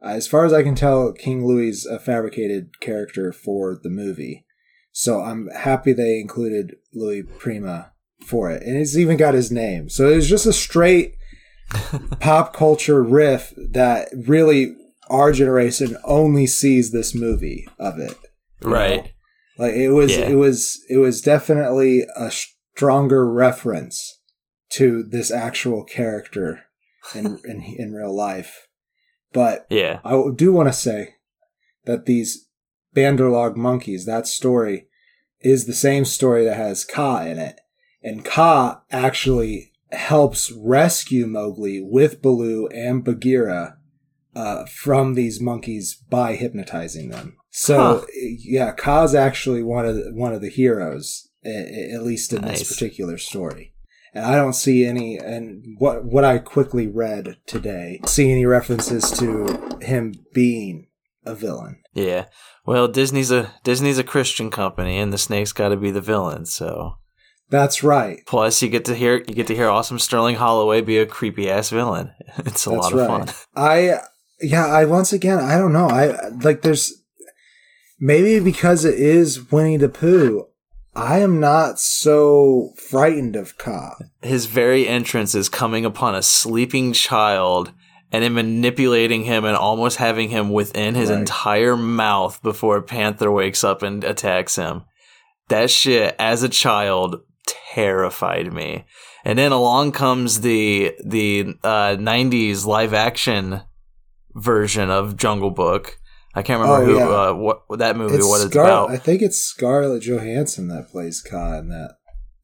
Uh, 0.05 0.09
as 0.09 0.27
far 0.27 0.45
as 0.45 0.53
I 0.53 0.63
can 0.63 0.75
tell, 0.75 1.13
King 1.13 1.47
Louis 1.47 1.69
is 1.69 1.87
a 1.87 1.99
fabricated 1.99 2.81
character 2.81 3.33
for 3.33 3.79
the 3.83 3.91
movie. 3.91 4.45
So 4.93 5.21
I'm 5.21 5.49
happy 5.49 5.93
they 5.93 6.21
included 6.21 6.75
Louis 6.93 7.23
Prima 7.23 7.93
for 8.27 8.51
it, 8.51 8.63
and 8.63 8.77
it's 8.77 8.97
even 8.97 9.17
got 9.17 9.35
his 9.35 9.51
name. 9.51 9.89
So 9.89 10.09
it 10.11 10.17
was 10.17 10.29
just 10.29 10.47
a 10.47 10.53
straight 10.53 11.15
pop 12.21 12.53
culture 12.53 13.03
riff 13.03 13.55
that 13.57 14.09
really 14.27 14.75
our 15.09 15.33
generation 15.33 15.97
only 16.05 16.47
sees 16.47 16.91
this 16.93 17.15
movie 17.15 17.67
of 17.79 17.99
it. 17.99 18.17
you 18.63 18.69
know? 18.69 18.75
Right. 18.77 19.13
Like 19.59 19.75
it 19.75 19.91
was, 19.91 20.17
Yeah. 20.17 20.29
it 20.29 20.35
was, 20.35 20.81
it 20.89 20.99
was 20.99 21.21
definitely 21.23 22.05
a 22.17 22.31
stronger 22.31 23.31
reference 23.31 24.21
to 24.71 25.03
this 25.03 25.31
actual 25.31 25.85
character 25.85 26.65
in 27.15 27.39
in, 27.45 27.63
in 27.79 27.93
real 27.93 28.15
life. 28.15 28.69
But 29.33 29.67
Yeah. 29.71 30.01
I 30.05 30.23
do 30.35 30.53
want 30.53 30.69
to 30.69 30.73
say 30.73 31.15
that 31.85 32.07
these 32.07 32.49
Banderlog 32.95 33.57
monkeys, 33.57 34.05
that 34.07 34.27
story, 34.27 34.87
is 35.41 35.65
the 35.67 35.73
same 35.75 36.05
story 36.05 36.45
that 36.45 36.57
has 36.57 36.85
Kaa 36.85 37.25
in 37.25 37.39
it. 37.39 37.59
And 38.03 38.25
Kaa 38.25 38.83
actually 38.91 39.73
helps 39.91 40.51
rescue 40.53 41.27
Mowgli 41.27 41.81
with 41.81 42.23
Baloo 42.23 42.67
and 42.69 43.05
Bagheera 43.05 43.79
uh, 44.35 44.65
from 44.67 45.15
these 45.15 45.41
monkeys 45.41 45.95
by 46.09 46.35
hypnotizing 46.37 47.11
them. 47.11 47.37
So 47.51 47.77
Huh. 48.01 48.07
yeah, 48.39 48.73
Kaa's 48.73 49.15
actually 49.15 49.63
one 49.63 49.85
of 49.87 49.97
the, 49.97 50.11
one 50.15 50.33
of 50.33 50.41
the 50.41 50.49
heroes, 50.49 51.29
a- 51.45 51.49
a- 51.51 51.93
at 51.95 52.03
least 52.03 52.33
in 52.33 52.41
Nice. 52.43 52.61
this 52.61 52.73
particular 52.73 53.19
story. 53.19 53.72
And 54.15 54.25
I 54.27 54.35
don't 54.37 54.53
see 54.53 54.85
any, 54.85 55.17
and 55.17 55.77
what 55.79 56.05
what 56.05 56.25
I 56.25 56.39
quickly 56.39 56.87
read 56.87 57.37
today, 57.47 58.01
see 58.07 58.31
any 58.31 58.45
references 58.45 59.11
to 59.13 59.79
him 59.81 60.15
being 60.35 60.89
a 61.25 61.35
villain. 61.35 61.81
Yeah. 61.95 62.27
Well, 62.67 62.89
Disney's 62.89 63.31
a 63.31 63.53
Disney's 63.65 63.99
a 63.99 64.05
Christian 64.05 64.51
company, 64.51 64.99
and 64.99 65.13
the 65.13 65.19
snake's 65.19 65.53
got 65.53 65.71
to 65.71 65.77
be 65.77 65.91
the 65.91 66.01
villain. 66.01 66.47
So, 66.47 66.99
That's 67.51 67.83
right. 67.83 68.19
plus 68.27 68.61
you 68.63 68.69
get 68.69 68.85
to 68.87 68.95
hear 68.95 69.17
you 69.17 69.35
get 69.35 69.47
to 69.49 69.55
hear 69.55 69.69
awesome 69.69 69.99
Sterling 69.99 70.37
Holloway 70.37 70.81
be 70.83 70.99
a 70.99 71.07
creepy 71.07 71.51
ass 71.51 71.71
villain. 71.71 72.13
It's 72.39 72.67
a 72.67 72.71
That's 72.71 72.83
lot 72.83 72.93
of 72.93 72.99
right. 72.99 73.09
fun. 73.09 73.35
I 73.57 73.99
yeah, 74.41 74.67
I 74.67 74.85
once 74.85 75.13
again 75.13 75.39
I 75.39 75.57
don't 75.59 75.73
know. 75.73 75.89
I 75.89 76.29
like 76.43 76.63
there's 76.63 77.03
maybe 77.99 78.41
because 78.41 78.85
it 78.85 78.99
is 78.99 79.51
Winnie 79.51 79.77
the 79.77 79.89
Pooh, 79.89 80.47
I 80.95 81.21
am 81.21 81.41
not 81.41 81.79
so 81.81 82.73
frightened 82.77 83.35
of 83.37 83.57
Kaa. 83.57 83.97
His 84.21 84.47
very 84.47 84.87
entrance 84.87 85.35
is 85.35 85.49
coming 85.49 85.85
upon 85.85 86.15
a 86.15 86.23
sleeping 86.23 86.93
child 86.93 87.73
and 88.11 88.23
then 88.23 88.35
manipulating 88.35 89.25
him 89.25 89.45
and 89.47 89.57
almost 89.57 89.97
having 89.97 90.29
him 90.29 90.51
within 90.51 90.95
his 90.95 91.09
Right. 91.09 91.21
entire 91.21 91.77
mouth 91.79 92.43
before 92.43 92.83
Panther 92.83 93.31
wakes 93.33 93.65
up 93.65 93.83
and 93.83 94.05
attacks 94.05 94.57
him. 94.57 94.83
That 95.49 95.71
shit, 95.71 96.15
as 96.19 96.43
a 96.43 96.49
child, 96.49 97.23
terrified 97.47 98.53
me. 98.53 98.85
And 99.25 99.39
then 99.39 99.51
along 99.53 99.93
comes 99.93 100.41
the 100.43 100.95
the 101.05 101.55
uh, 101.65 101.97
'90s 101.97 102.67
live 102.67 102.93
action 102.93 103.63
version 104.35 104.91
of 104.91 105.17
Jungle 105.17 105.51
Book. 105.51 105.99
I 106.35 106.43
can't 106.43 106.61
remember 106.63 106.83
Oh, 106.83 106.87
who 106.87 106.97
yeah. 106.99 107.09
uh, 107.09 107.35
what 107.35 107.79
that 107.79 107.97
movie 107.97 108.17
It's 108.17 108.27
what 108.27 108.41
it's 108.41 108.51
Scar- 108.53 108.65
about. 108.65 108.91
I 108.91 108.97
think 108.97 109.21
it's 109.23 109.39
Scarlett 109.39 110.03
Johansson 110.03 110.69
that 110.69 110.89
plays 110.91 111.21
Kaa 111.21 111.59
in 111.59 111.69
that. 111.69 111.97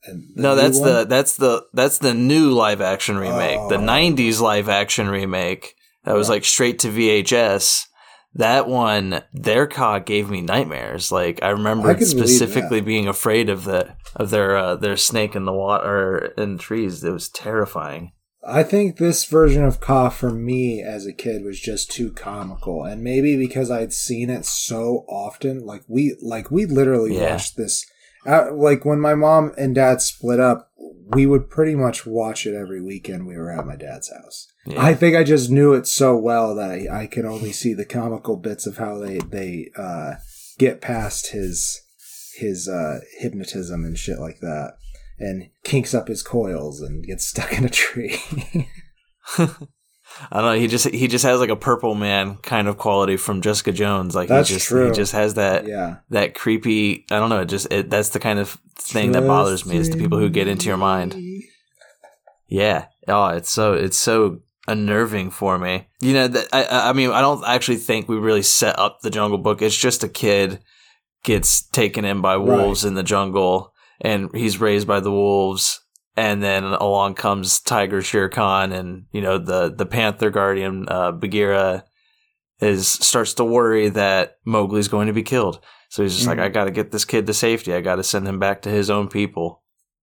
And 0.04 0.24
the 0.36 0.42
No, 0.42 0.54
that's 0.54 0.78
one? 0.78 0.88
the 0.88 1.04
that's 1.04 1.36
the 1.36 1.64
that's 1.72 1.98
the 1.98 2.14
new 2.14 2.50
live 2.50 2.80
action 2.80 3.16
remake. 3.18 3.58
The 3.68 3.76
Oh. 3.76 3.80
'90s 3.80 4.40
live 4.40 4.68
action 4.68 5.08
remake 5.08 5.74
that 6.04 6.14
was 6.14 6.28
Right. 6.28 6.36
like 6.36 6.44
straight 6.44 6.78
to 6.80 6.88
VHS. 6.90 7.86
That 8.34 8.68
one, 8.68 9.22
their 9.32 9.66
Kaa 9.66 9.98
gave 9.98 10.28
me 10.30 10.42
nightmares. 10.42 11.10
Like 11.10 11.42
I 11.42 11.48
remember 11.48 11.88
I 11.90 11.98
specifically 12.00 12.80
being 12.80 13.08
afraid 13.08 13.48
of 13.48 13.64
the 13.64 13.96
of 14.14 14.30
their 14.30 14.56
uh, 14.56 14.76
their 14.76 14.96
snake 14.96 15.34
in 15.34 15.44
the 15.46 15.52
water 15.52 16.32
in 16.36 16.58
trees. 16.58 17.02
It 17.02 17.10
was 17.12 17.28
terrifying. 17.30 18.12
I 18.50 18.62
think 18.62 18.96
this 18.96 19.24
version 19.26 19.62
of 19.64 19.80
Kaa 19.80 20.08
for 20.08 20.30
me 20.30 20.82
as 20.82 21.06
a 21.06 21.12
kid 21.12 21.44
was 21.44 21.60
just 21.60 21.90
too 21.90 22.10
comical, 22.12 22.84
and 22.84 23.02
maybe 23.02 23.36
because 23.36 23.70
I'd 23.70 23.92
seen 23.92 24.30
it 24.30 24.44
so 24.46 25.04
often, 25.08 25.64
like 25.66 25.82
we 25.86 26.16
like 26.22 26.50
we 26.50 26.64
literally 26.66 27.16
Yeah. 27.16 27.32
watched 27.32 27.56
this. 27.56 27.84
Uh, 28.26 28.52
like 28.52 28.84
when 28.84 29.00
my 29.00 29.14
mom 29.14 29.52
and 29.56 29.74
dad 29.74 30.00
split 30.00 30.40
up, 30.40 30.70
we 31.10 31.24
would 31.26 31.48
pretty 31.48 31.74
much 31.74 32.04
watch 32.06 32.46
it 32.46 32.54
every 32.54 32.82
weekend. 32.82 33.26
We 33.26 33.36
were 33.36 33.50
at 33.50 33.66
my 33.66 33.76
dad's 33.76 34.10
house. 34.12 34.48
Yeah. 34.66 34.82
I 34.82 34.94
think 34.94 35.16
I 35.16 35.24
just 35.24 35.50
knew 35.50 35.72
it 35.74 35.86
so 35.86 36.16
well 36.16 36.54
that 36.56 36.70
I, 36.70 37.02
I 37.02 37.06
can 37.06 37.24
only 37.24 37.52
see 37.52 37.72
the 37.74 37.86
comical 37.86 38.36
bits 38.36 38.66
of 38.66 38.78
how 38.78 38.98
they 38.98 39.18
they 39.18 39.70
uh, 39.76 40.14
get 40.58 40.80
past 40.80 41.28
his 41.32 41.80
his 42.36 42.68
uh, 42.68 43.00
hypnotism 43.18 43.84
and 43.84 43.98
shit 43.98 44.18
like 44.20 44.40
that, 44.40 44.74
and 45.18 45.50
kinks 45.64 45.94
up 45.94 46.08
his 46.08 46.22
coils 46.22 46.80
and 46.80 47.04
gets 47.04 47.26
stuck 47.26 47.52
in 47.52 47.64
a 47.64 47.68
tree. 47.68 48.20
I 50.30 50.40
don't 50.40 50.52
know. 50.54 50.58
He 50.58 50.66
just 50.66 50.88
he 50.88 51.06
just 51.06 51.24
has 51.24 51.38
like 51.38 51.50
a 51.50 51.56
purple 51.56 51.94
man 51.94 52.36
kind 52.38 52.66
of 52.66 52.78
quality 52.78 53.16
from 53.16 53.40
Jessica 53.40 53.72
Jones. 53.72 54.14
Like 54.14 54.28
That's 54.28 54.48
he 54.48 54.56
just 54.56 54.66
true. 54.66 54.86
he 54.86 54.92
just 54.92 55.12
has 55.12 55.34
that 55.34 55.66
yeah. 55.66 55.98
that 56.10 56.34
creepy. 56.34 57.04
I 57.10 57.18
don't 57.18 57.28
know. 57.28 57.40
It 57.40 57.46
just 57.46 57.72
it, 57.72 57.90
that's 57.90 58.10
the 58.10 58.20
kind 58.20 58.38
of 58.38 58.58
thing 58.74 59.12
that 59.12 59.26
bothers 59.26 59.66
me 59.66 59.76
is 59.76 59.90
the 59.90 59.98
people 59.98 60.18
who 60.18 60.30
get 60.30 60.48
into 60.48 60.66
your 60.66 60.76
mind. 60.76 61.14
Yeah. 62.48 62.86
Oh, 63.06 63.28
it's 63.28 63.50
so 63.50 63.74
it's 63.74 63.98
so 63.98 64.40
unnerving 64.66 65.30
for 65.30 65.58
me. 65.58 65.88
You 66.00 66.14
know, 66.14 66.28
that 66.28 66.48
I 66.52 66.90
I 66.90 66.92
mean, 66.92 67.10
I 67.10 67.20
don't 67.20 67.44
actually 67.44 67.76
think 67.76 68.08
we 68.08 68.16
really 68.16 68.42
set 68.42 68.78
up 68.78 69.00
the 69.02 69.10
Jungle 69.10 69.38
Book. 69.38 69.62
It's 69.62 69.76
just 69.76 70.04
a 70.04 70.08
kid 70.08 70.60
gets 71.22 71.62
taken 71.62 72.04
in 72.04 72.20
by 72.20 72.36
wolves 72.36 72.84
right. 72.84 72.88
in 72.88 72.94
the 72.94 73.02
jungle, 73.02 73.74
and 74.00 74.30
he's 74.34 74.60
raised 74.60 74.86
by 74.86 75.00
the 75.00 75.10
wolves. 75.10 75.80
And 76.16 76.42
then 76.42 76.64
along 76.64 77.14
comes 77.14 77.60
Tiger 77.60 78.02
Shere 78.02 78.28
Khan, 78.28 78.72
and 78.72 79.06
you 79.12 79.20
know 79.20 79.38
the 79.38 79.72
the 79.72 79.86
Panther 79.86 80.30
Guardian 80.30 80.88
uh, 80.88 81.12
Bagheera 81.12 81.84
is 82.60 82.88
starts 82.88 83.34
to 83.34 83.44
worry 83.44 83.88
that 83.90 84.38
Mowgli's 84.44 84.88
going 84.88 85.06
to 85.06 85.12
be 85.12 85.22
killed. 85.22 85.60
So 85.88 86.02
he's 86.02 86.16
just 86.16 86.28
mm-hmm. 86.28 86.40
like, 86.40 86.46
I 86.46 86.52
got 86.52 86.64
to 86.64 86.70
get 86.70 86.90
this 86.90 87.04
kid 87.04 87.26
to 87.26 87.34
safety. 87.34 87.72
I 87.72 87.80
got 87.80 87.96
to 87.96 88.02
send 88.02 88.26
him 88.26 88.38
back 88.38 88.62
to 88.62 88.68
his 88.68 88.90
own 88.90 89.08
people. 89.08 89.62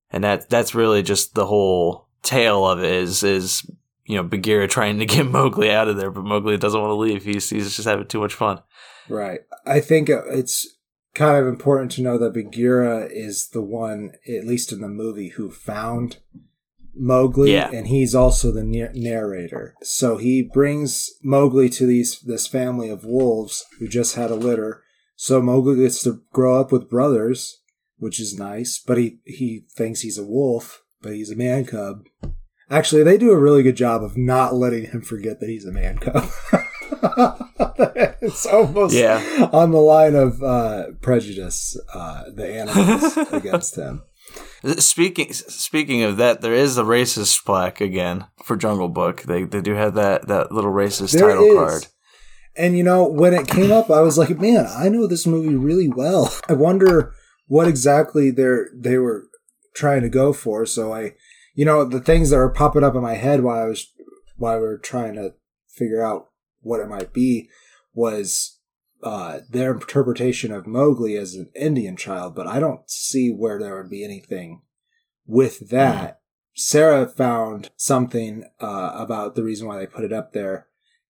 And 0.09 0.23
that 0.23 0.49
that's 0.49 0.75
really 0.75 1.03
just 1.03 1.35
the 1.35 1.45
whole 1.45 2.07
tale 2.23 2.65
of 2.65 2.79
it 2.79 2.91
is 2.91 3.23
is 3.23 3.69
you 4.05 4.15
know 4.15 4.23
Bagheera 4.23 4.67
trying 4.67 4.99
to 4.99 5.05
get 5.05 5.25
Mowgli 5.25 5.71
out 5.71 5.87
of 5.87 5.97
there, 5.97 6.11
but 6.11 6.23
Mowgli 6.23 6.57
doesn't 6.57 6.79
want 6.79 6.91
to 6.91 6.95
leave. 6.95 7.23
He's 7.23 7.49
he's 7.49 7.75
just 7.75 7.87
having 7.87 8.07
too 8.07 8.19
much 8.19 8.33
fun. 8.33 8.61
Right. 9.09 9.41
I 9.65 9.81
think 9.81 10.09
it's 10.09 10.74
kind 11.15 11.37
of 11.37 11.47
important 11.47 11.91
to 11.93 12.01
know 12.01 12.17
that 12.17 12.33
Bagheera 12.33 13.07
is 13.09 13.49
the 13.49 13.61
one, 13.61 14.11
at 14.27 14.45
least 14.45 14.71
in 14.71 14.81
the 14.81 14.87
movie, 14.87 15.29
who 15.29 15.49
found 15.49 16.17
Mowgli, 16.93 17.53
yeah. 17.53 17.71
and 17.73 17.87
he's 17.87 18.13
also 18.13 18.51
the 18.51 18.63
narrator. 18.63 19.75
So 19.81 20.17
he 20.17 20.43
brings 20.43 21.09
Mowgli 21.23 21.69
to 21.69 21.85
these 21.85 22.19
this 22.19 22.47
family 22.47 22.89
of 22.89 23.05
wolves 23.05 23.65
who 23.79 23.87
just 23.87 24.15
had 24.15 24.29
a 24.29 24.35
litter. 24.35 24.83
So 25.15 25.41
Mowgli 25.41 25.77
gets 25.77 26.03
to 26.03 26.21
grow 26.31 26.59
up 26.59 26.71
with 26.71 26.89
brothers, 26.89 27.61
which 27.97 28.19
is 28.19 28.37
nice. 28.37 28.81
But 28.85 28.97
he 28.97 29.19
he 29.25 29.65
thinks 29.75 30.01
he's 30.01 30.17
a 30.17 30.25
wolf, 30.25 30.83
but 31.01 31.13
he's 31.13 31.31
a 31.31 31.35
man 31.35 31.65
cub. 31.65 32.05
Actually, 32.69 33.03
they 33.03 33.17
do 33.17 33.31
a 33.31 33.39
really 33.39 33.63
good 33.63 33.77
job 33.77 34.03
of 34.03 34.17
not 34.17 34.55
letting 34.55 34.85
him 34.85 35.01
forget 35.01 35.39
that 35.39 35.49
he's 35.49 35.65
a 35.65 35.71
man 35.71 35.97
cub. 35.97 36.29
it's 38.21 38.45
almost 38.45 38.95
yeah. 38.95 39.49
on 39.51 39.71
the 39.71 39.77
line 39.77 40.15
of 40.15 40.41
uh, 40.41 40.91
prejudice, 41.01 41.77
uh, 41.93 42.23
the 42.33 42.47
animals 42.47 43.17
against 43.31 43.75
him. 43.75 44.03
Speaking 44.77 45.31
speaking 45.33 46.01
of 46.03 46.17
that, 46.17 46.41
there 46.41 46.53
is 46.53 46.77
a 46.77 46.83
racist 46.83 47.45
plaque 47.45 47.81
again 47.81 48.25
for 48.43 48.55
Jungle 48.55 48.89
Book. 48.89 49.23
They 49.23 49.43
they 49.43 49.61
do 49.61 49.73
have 49.73 49.93
that 49.93 50.27
that 50.27 50.51
little 50.51 50.71
racist 50.71 51.13
there 51.13 51.29
title 51.29 51.45
is. 51.45 51.53
card. 51.55 51.87
And 52.57 52.77
you 52.77 52.83
know, 52.83 53.07
when 53.07 53.33
it 53.33 53.47
came 53.47 53.71
up, 53.71 53.91
I 53.91 54.01
was 54.01 54.17
like, 54.17 54.39
man, 54.39 54.65
I 54.67 54.89
know 54.89 55.07
this 55.07 55.27
movie 55.27 55.55
really 55.55 55.89
well. 55.89 56.33
I 56.49 56.53
wonder 56.53 57.13
what 57.47 57.67
exactly 57.67 58.31
they 58.31 58.55
they 58.73 58.97
were 58.97 59.25
trying 59.75 60.01
to 60.01 60.09
go 60.09 60.33
for. 60.33 60.65
So 60.65 60.93
I, 60.93 61.13
you 61.53 61.65
know, 61.65 61.83
the 61.85 61.99
things 61.99 62.29
that 62.29 62.37
were 62.37 62.49
popping 62.49 62.83
up 62.83 62.95
in 62.95 63.01
my 63.01 63.15
head 63.15 63.43
while 63.43 63.63
I 63.63 63.67
was 63.67 63.91
while 64.37 64.57
we 64.59 64.65
were 64.65 64.77
trying 64.77 65.15
to 65.15 65.33
figure 65.67 66.03
out 66.03 66.29
what 66.65 66.81
it 66.81 66.89
might 66.89 67.13
be 67.13 67.49
was 67.93 68.59
uh, 69.03 69.39
their 69.49 69.73
interpretation 69.73 70.51
of 70.51 70.65
Mowgli 70.65 71.15
as 71.15 71.35
an 71.35 71.51
Indian 71.55 71.95
child, 71.95 72.35
but 72.35 72.47
I 72.47 72.59
don't 72.59 72.89
see 72.89 73.29
where 73.29 73.59
there 73.59 73.77
would 73.77 73.89
be 73.89 74.03
anything 74.03 74.61
with 75.25 75.69
that. 75.69 76.13
Mm. 76.13 76.17
Sarah 76.55 77.07
found 77.07 77.69
something 77.75 78.45
uh, 78.59 78.91
about 78.95 79.35
the 79.35 79.43
reason 79.43 79.67
why 79.67 79.77
they 79.77 79.85
put 79.85 80.05
it 80.05 80.13
up 80.13 80.33
there 80.33 80.67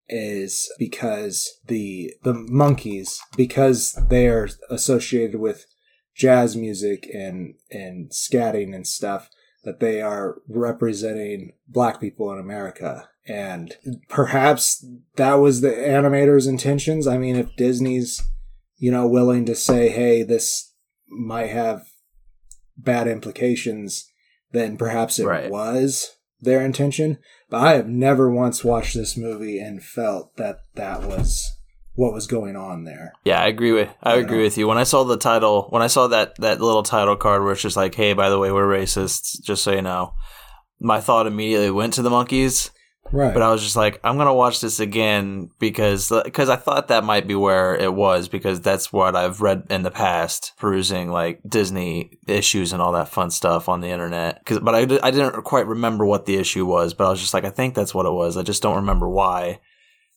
is 0.08 0.72
because 0.78 1.60
the 1.66 2.14
the 2.24 2.34
monkeys 2.34 3.20
because 3.36 4.00
they 4.10 4.28
are 4.28 4.48
associated 4.70 5.40
with 5.40 5.66
jazz 6.16 6.56
music 6.56 7.10
and 7.12 7.56
and 7.72 8.12
scatting 8.12 8.76
and 8.76 8.86
stuff 8.86 9.30
that 9.66 9.80
they 9.80 10.02
are 10.02 10.38
representing 10.48 11.52
black 11.68 12.00
people 12.00 12.32
in 12.32 12.40
America 12.40 13.10
and 13.28 13.76
perhaps 14.08 14.86
that 15.16 15.36
was 15.36 15.62
the 15.62 15.72
animator's 15.72 16.48
intentions. 16.48 17.08
I 17.08 17.18
mean, 17.18 17.36
if 17.36 17.56
Disney's, 17.56 18.22
you 18.78 18.92
know, 18.92 19.08
willing 19.08 19.46
to 19.46 19.56
say, 19.56 19.90
hey, 19.90 20.22
this 20.24 20.74
might 21.10 21.50
have 21.50 21.88
bad 22.78 23.08
implications, 23.08 24.12
then 24.52 24.78
perhaps 24.78 25.18
it 25.18 25.26
right. 25.26 25.50
was 25.50 26.18
their 26.40 26.62
intention. 26.62 27.18
But 27.50 27.62
I 27.62 27.74
have 27.74 27.88
never 27.88 28.30
once 28.30 28.64
watched 28.64 28.94
this 28.94 29.18
movie 29.18 29.60
and 29.60 29.84
felt 29.84 30.36
that 30.38 30.60
that 30.76 31.04
was 31.04 31.52
what 31.96 32.14
was 32.14 32.28
going 32.28 32.56
on 32.56 32.84
there. 32.84 33.14
Yeah, 33.24 33.42
I 33.42 33.48
agree 33.48 33.72
with 33.72 33.90
I 34.04 34.16
agree 34.16 34.38
know? 34.38 34.44
with 34.44 34.58
you. 34.58 34.68
When 34.68 34.78
I 34.78 34.84
saw 34.84 35.04
the 35.04 35.18
title, 35.18 35.68
when 35.70 35.82
I 35.82 35.88
saw 35.88 36.08
that 36.08 36.36
that 36.40 36.62
little 36.62 36.84
title 36.84 37.16
card 37.16 37.44
where 37.44 37.54
it's 37.54 37.62
just 37.62 37.78
like, 37.78 37.96
"Hey, 37.96 38.14
by 38.14 38.30
the 38.30 38.40
way, 38.40 38.52
we're 38.52 38.68
racists," 38.68 39.42
just 39.42 39.64
so 39.64 39.72
you 39.72 39.82
know, 39.82 40.14
my 40.80 41.02
thought 41.02 41.28
immediately 41.28 41.72
went 41.72 41.94
to 41.94 42.02
the 42.02 42.10
monkeys 42.10 42.72
Right. 43.12 43.34
But 43.34 43.44
I 43.44 43.52
was 43.52 43.62
just 43.62 43.76
like, 43.76 44.00
I'm 44.04 44.18
gonna 44.18 44.34
watch 44.34 44.62
this 44.62 44.80
again 44.80 45.50
because 45.60 46.12
because 46.24 46.50
I 46.50 46.56
thought 46.56 46.88
that 46.88 47.04
might 47.04 47.28
be 47.28 47.36
where 47.36 47.76
it 47.76 47.94
was 47.94 48.28
because 48.28 48.62
that's 48.62 48.92
what 48.92 49.16
I've 49.16 49.42
read 49.42 49.68
in 49.70 49.84
the 49.84 49.92
past, 49.92 50.54
perusing 50.58 51.12
like 51.12 51.40
Disney 51.48 52.18
issues 52.28 52.74
and 52.74 52.82
all 52.82 52.94
that 52.94 53.10
fun 53.10 53.30
stuff 53.30 53.70
on 53.70 53.82
the 53.82 53.90
internet. 53.90 54.44
Cause, 54.46 54.60
but 54.60 54.74
I, 54.74 54.80
I 55.04 55.12
didn't 55.12 55.44
quite 55.44 55.68
remember 55.68 56.06
what 56.06 56.26
the 56.26 56.36
issue 56.36 56.66
was, 56.66 56.94
but 56.94 57.06
I 57.06 57.12
was 57.12 57.22
just 57.22 57.34
like, 57.34 57.46
I 57.46 57.52
think 57.52 57.76
that's 57.76 57.94
what 57.94 58.08
it 58.08 58.12
was. 58.12 58.38
I 58.38 58.44
just 58.44 58.64
don't 58.64 58.78
remember 58.78 59.08
why 59.08 59.60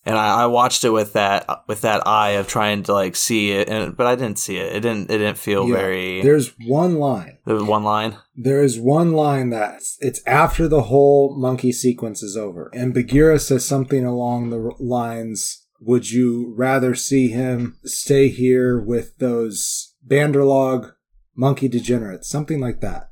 and 0.09 0.17
I, 0.17 0.45
I, 0.45 0.47
watched 0.47 0.85
it 0.85 0.91
with 0.91 1.13
that 1.13 1.65
with 1.67 1.83
that 1.83 2.07
eye 2.07 2.31
of 2.31 2.49
trying 2.49 2.83
to 2.85 2.95
like 2.95 3.15
see 3.15 3.53
it, 3.53 3.69
and 3.69 3.95
but 3.95 4.07
I 4.07 4.17
didn't 4.17 4.39
see 4.39 4.57
it. 4.57 4.75
It 4.75 4.81
didn't 4.81 5.11
it 5.11 5.19
didn't 5.19 5.37
feel 5.37 5.69
yeah, 5.69 5.77
very. 5.77 6.23
There's 6.23 6.55
one 6.65 6.95
line. 6.95 7.37
There's 7.45 7.63
one 7.63 7.85
line. 7.85 8.17
There 8.35 8.63
is 8.63 8.81
one 8.81 9.13
line 9.13 9.51
that 9.51 9.83
it's 10.01 10.23
after 10.27 10.67
the 10.67 10.85
whole 10.85 11.37
monkey 11.39 11.73
sequence 11.73 12.23
is 12.23 12.39
over, 12.39 12.71
and 12.73 12.95
Bagheera 12.95 13.39
says 13.39 13.67
something 13.67 14.07
along 14.07 14.49
the 14.49 14.73
lines. 14.81 15.67
Would 15.81 16.11
you 16.11 16.55
rather 16.57 16.95
see 16.95 17.29
him 17.29 17.79
stay 17.85 18.29
here 18.29 18.81
with 18.81 19.19
those 19.19 19.95
Banderlog 20.05 20.93
monkey 21.37 21.69
degenerates, 21.69 22.31
something 22.31 22.61
like 22.61 22.81
that? 22.81 23.11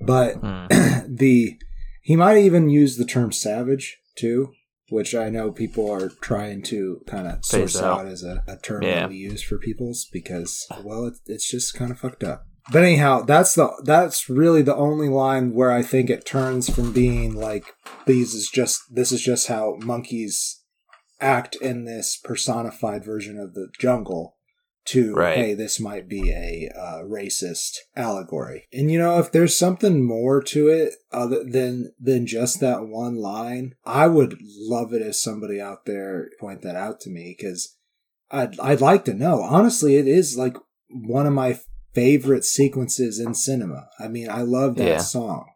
But 0.00 0.40
mm. 0.40 1.16
the 1.18 1.58
he 2.00 2.14
might 2.14 2.38
even 2.38 2.70
use 2.70 2.96
the 2.96 3.04
term 3.04 3.32
savage 3.32 3.98
too 4.16 4.52
which 4.90 5.14
I 5.14 5.28
know 5.28 5.50
people 5.50 5.90
are 5.90 6.08
trying 6.08 6.62
to 6.64 7.02
kind 7.06 7.26
of 7.26 7.44
source 7.44 7.76
out. 7.76 8.00
out. 8.00 8.06
as 8.06 8.22
a, 8.22 8.42
a 8.46 8.56
term 8.56 8.82
yeah. 8.82 9.00
that 9.00 9.10
we 9.10 9.16
use 9.16 9.42
for 9.42 9.58
people's 9.58 10.06
because 10.12 10.66
well, 10.82 11.06
it, 11.06 11.14
it's 11.26 11.50
just 11.50 11.74
kind 11.74 11.90
of 11.90 11.98
fucked 11.98 12.24
up. 12.24 12.46
But 12.70 12.84
anyhow, 12.84 13.22
that's 13.22 13.54
the 13.54 13.70
that's 13.84 14.28
really 14.28 14.62
the 14.62 14.76
only 14.76 15.08
line 15.08 15.54
where 15.54 15.72
I 15.72 15.82
think 15.82 16.10
it 16.10 16.26
turns 16.26 16.68
from 16.68 16.92
being 16.92 17.34
like 17.34 17.74
these 18.06 18.34
is 18.34 18.50
just 18.52 18.82
this 18.90 19.10
is 19.10 19.22
just 19.22 19.48
how 19.48 19.76
monkeys 19.80 20.62
act 21.20 21.56
in 21.56 21.84
this 21.84 22.16
personified 22.16 23.04
version 23.04 23.38
of 23.38 23.54
the 23.54 23.68
jungle 23.78 24.36
to 24.88 25.14
right. 25.14 25.36
hey 25.36 25.54
this 25.54 25.78
might 25.78 26.08
be 26.08 26.30
a 26.30 26.70
uh, 26.74 27.02
racist 27.02 27.76
allegory 27.94 28.66
and 28.72 28.90
you 28.90 28.98
know 28.98 29.18
if 29.18 29.30
there's 29.30 29.56
something 29.56 30.02
more 30.02 30.42
to 30.42 30.68
it 30.68 30.94
other 31.12 31.44
than 31.44 31.92
than 32.00 32.26
just 32.26 32.60
that 32.60 32.86
one 32.86 33.16
line 33.16 33.74
i 33.84 34.06
would 34.06 34.38
love 34.40 34.92
it 34.92 35.02
if 35.02 35.14
somebody 35.14 35.60
out 35.60 35.84
there 35.84 36.30
point 36.40 36.62
that 36.62 36.76
out 36.76 37.00
to 37.00 37.10
me 37.10 37.34
because 37.36 37.76
i'd 38.30 38.58
i'd 38.60 38.80
like 38.80 39.04
to 39.04 39.14
know 39.14 39.42
honestly 39.42 39.96
it 39.96 40.08
is 40.08 40.38
like 40.38 40.56
one 40.88 41.26
of 41.26 41.32
my 41.32 41.58
favorite 41.94 42.44
sequences 42.44 43.18
in 43.18 43.34
cinema 43.34 43.88
i 44.00 44.08
mean 44.08 44.30
i 44.30 44.40
love 44.40 44.76
that 44.76 44.86
yeah. 44.86 44.98
song 44.98 45.46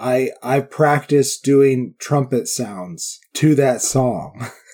I 0.00 0.30
I 0.42 0.60
practiced 0.60 1.44
doing 1.44 1.94
trumpet 1.98 2.48
sounds 2.48 3.20
to 3.34 3.54
that 3.56 3.82
song. 3.82 4.46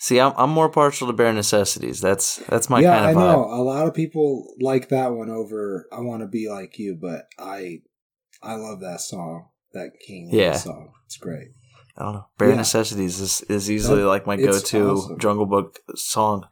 See, 0.00 0.20
I'm 0.20 0.32
I'm 0.36 0.50
more 0.50 0.68
partial 0.68 1.08
to 1.08 1.12
bare 1.12 1.32
necessities. 1.32 2.00
That's 2.00 2.36
that's 2.48 2.70
my 2.70 2.80
yeah, 2.80 2.98
kind 2.98 3.10
of 3.10 3.16
I 3.16 3.20
know. 3.20 3.44
A 3.44 3.62
lot 3.62 3.88
of 3.88 3.94
people 3.94 4.54
like 4.60 4.90
that 4.90 5.12
one 5.12 5.28
over 5.28 5.86
I 5.92 6.00
want 6.00 6.22
to 6.22 6.28
be 6.28 6.48
like 6.48 6.78
you, 6.78 6.96
but 7.00 7.26
I 7.36 7.82
I 8.40 8.54
love 8.54 8.80
that 8.80 9.00
song, 9.00 9.48
that 9.72 9.90
King 10.06 10.30
yeah. 10.32 10.52
song. 10.54 10.92
It's 11.04 11.16
great. 11.16 11.48
I 11.96 12.04
don't 12.04 12.14
know. 12.14 12.26
Bare 12.38 12.50
yeah. 12.50 12.56
necessities 12.56 13.18
is, 13.18 13.40
is 13.48 13.68
easily 13.68 14.02
that, 14.02 14.08
like 14.08 14.24
my 14.24 14.36
go 14.36 14.60
to 14.60 14.90
awesome. 14.90 15.18
Jungle 15.18 15.46
Book 15.46 15.80
song. 15.96 16.46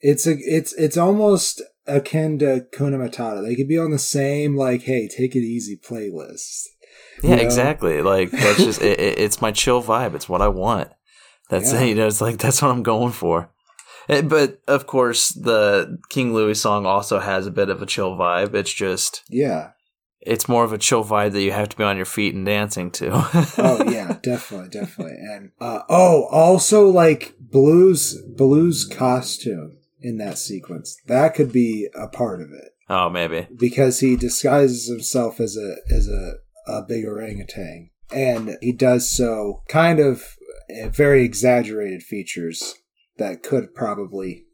It's 0.00 0.26
a 0.26 0.34
it's 0.38 0.72
it's 0.72 0.96
almost 0.96 1.60
akin 1.86 2.38
to 2.38 2.66
Kuna 2.72 2.96
Matata. 2.96 3.46
They 3.46 3.56
could 3.56 3.68
be 3.68 3.78
on 3.78 3.90
the 3.90 3.98
same 3.98 4.56
like, 4.56 4.82
hey, 4.82 5.06
take 5.06 5.36
it 5.36 5.40
easy 5.40 5.76
playlist. 5.76 6.64
Yeah, 7.22 7.36
know? 7.36 7.42
exactly. 7.42 8.00
Like 8.00 8.30
that's 8.30 8.64
just 8.64 8.80
it, 8.80 8.98
it's 8.98 9.42
my 9.42 9.52
chill 9.52 9.82
vibe. 9.82 10.14
It's 10.14 10.30
what 10.30 10.40
I 10.40 10.48
want. 10.48 10.90
That's 11.48 11.72
yeah. 11.74 11.82
you 11.82 11.94
know, 11.94 12.06
it's 12.06 12.20
like 12.20 12.38
that's 12.38 12.62
what 12.62 12.70
I'm 12.70 12.82
going 12.82 13.12
for. 13.12 13.50
But 14.08 14.60
of 14.68 14.86
course, 14.86 15.30
the 15.30 15.98
King 16.10 16.32
Louie 16.32 16.54
song 16.54 16.86
also 16.86 17.18
has 17.18 17.46
a 17.46 17.50
bit 17.50 17.70
of 17.70 17.82
a 17.82 17.86
chill 17.86 18.16
vibe. 18.16 18.54
It's 18.54 18.72
just 18.72 19.22
yeah, 19.28 19.70
it's 20.20 20.48
more 20.48 20.64
of 20.64 20.72
a 20.72 20.78
chill 20.78 21.04
vibe 21.04 21.32
that 21.32 21.42
you 21.42 21.52
have 21.52 21.68
to 21.70 21.76
be 21.76 21.84
on 21.84 21.96
your 21.96 22.06
feet 22.06 22.34
and 22.34 22.46
dancing 22.46 22.90
to. 22.92 23.10
oh 23.58 23.90
yeah, 23.90 24.18
definitely, 24.22 24.68
definitely. 24.68 25.16
And 25.16 25.50
uh, 25.60 25.80
oh, 25.88 26.28
also 26.30 26.88
like 26.88 27.34
Baloo's, 27.40 28.20
Baloo's 28.36 28.84
costume 28.84 29.78
in 30.00 30.18
that 30.18 30.38
sequence 30.38 30.96
that 31.06 31.34
could 31.34 31.52
be 31.52 31.88
a 31.94 32.08
part 32.08 32.40
of 32.40 32.48
it. 32.52 32.72
Oh, 32.88 33.08
maybe 33.08 33.48
because 33.56 34.00
he 34.00 34.14
disguises 34.14 34.88
himself 34.88 35.40
as 35.40 35.56
a 35.56 35.76
as 35.92 36.08
a, 36.08 36.34
a 36.66 36.82
big 36.82 37.04
orangutan 37.04 37.90
and 38.12 38.56
he 38.60 38.72
does 38.72 39.10
so 39.10 39.62
kind 39.68 39.98
of 39.98 40.35
very 40.90 41.24
exaggerated 41.24 42.02
features 42.02 42.74
that 43.18 43.42
could 43.42 43.74
probably 43.74 44.44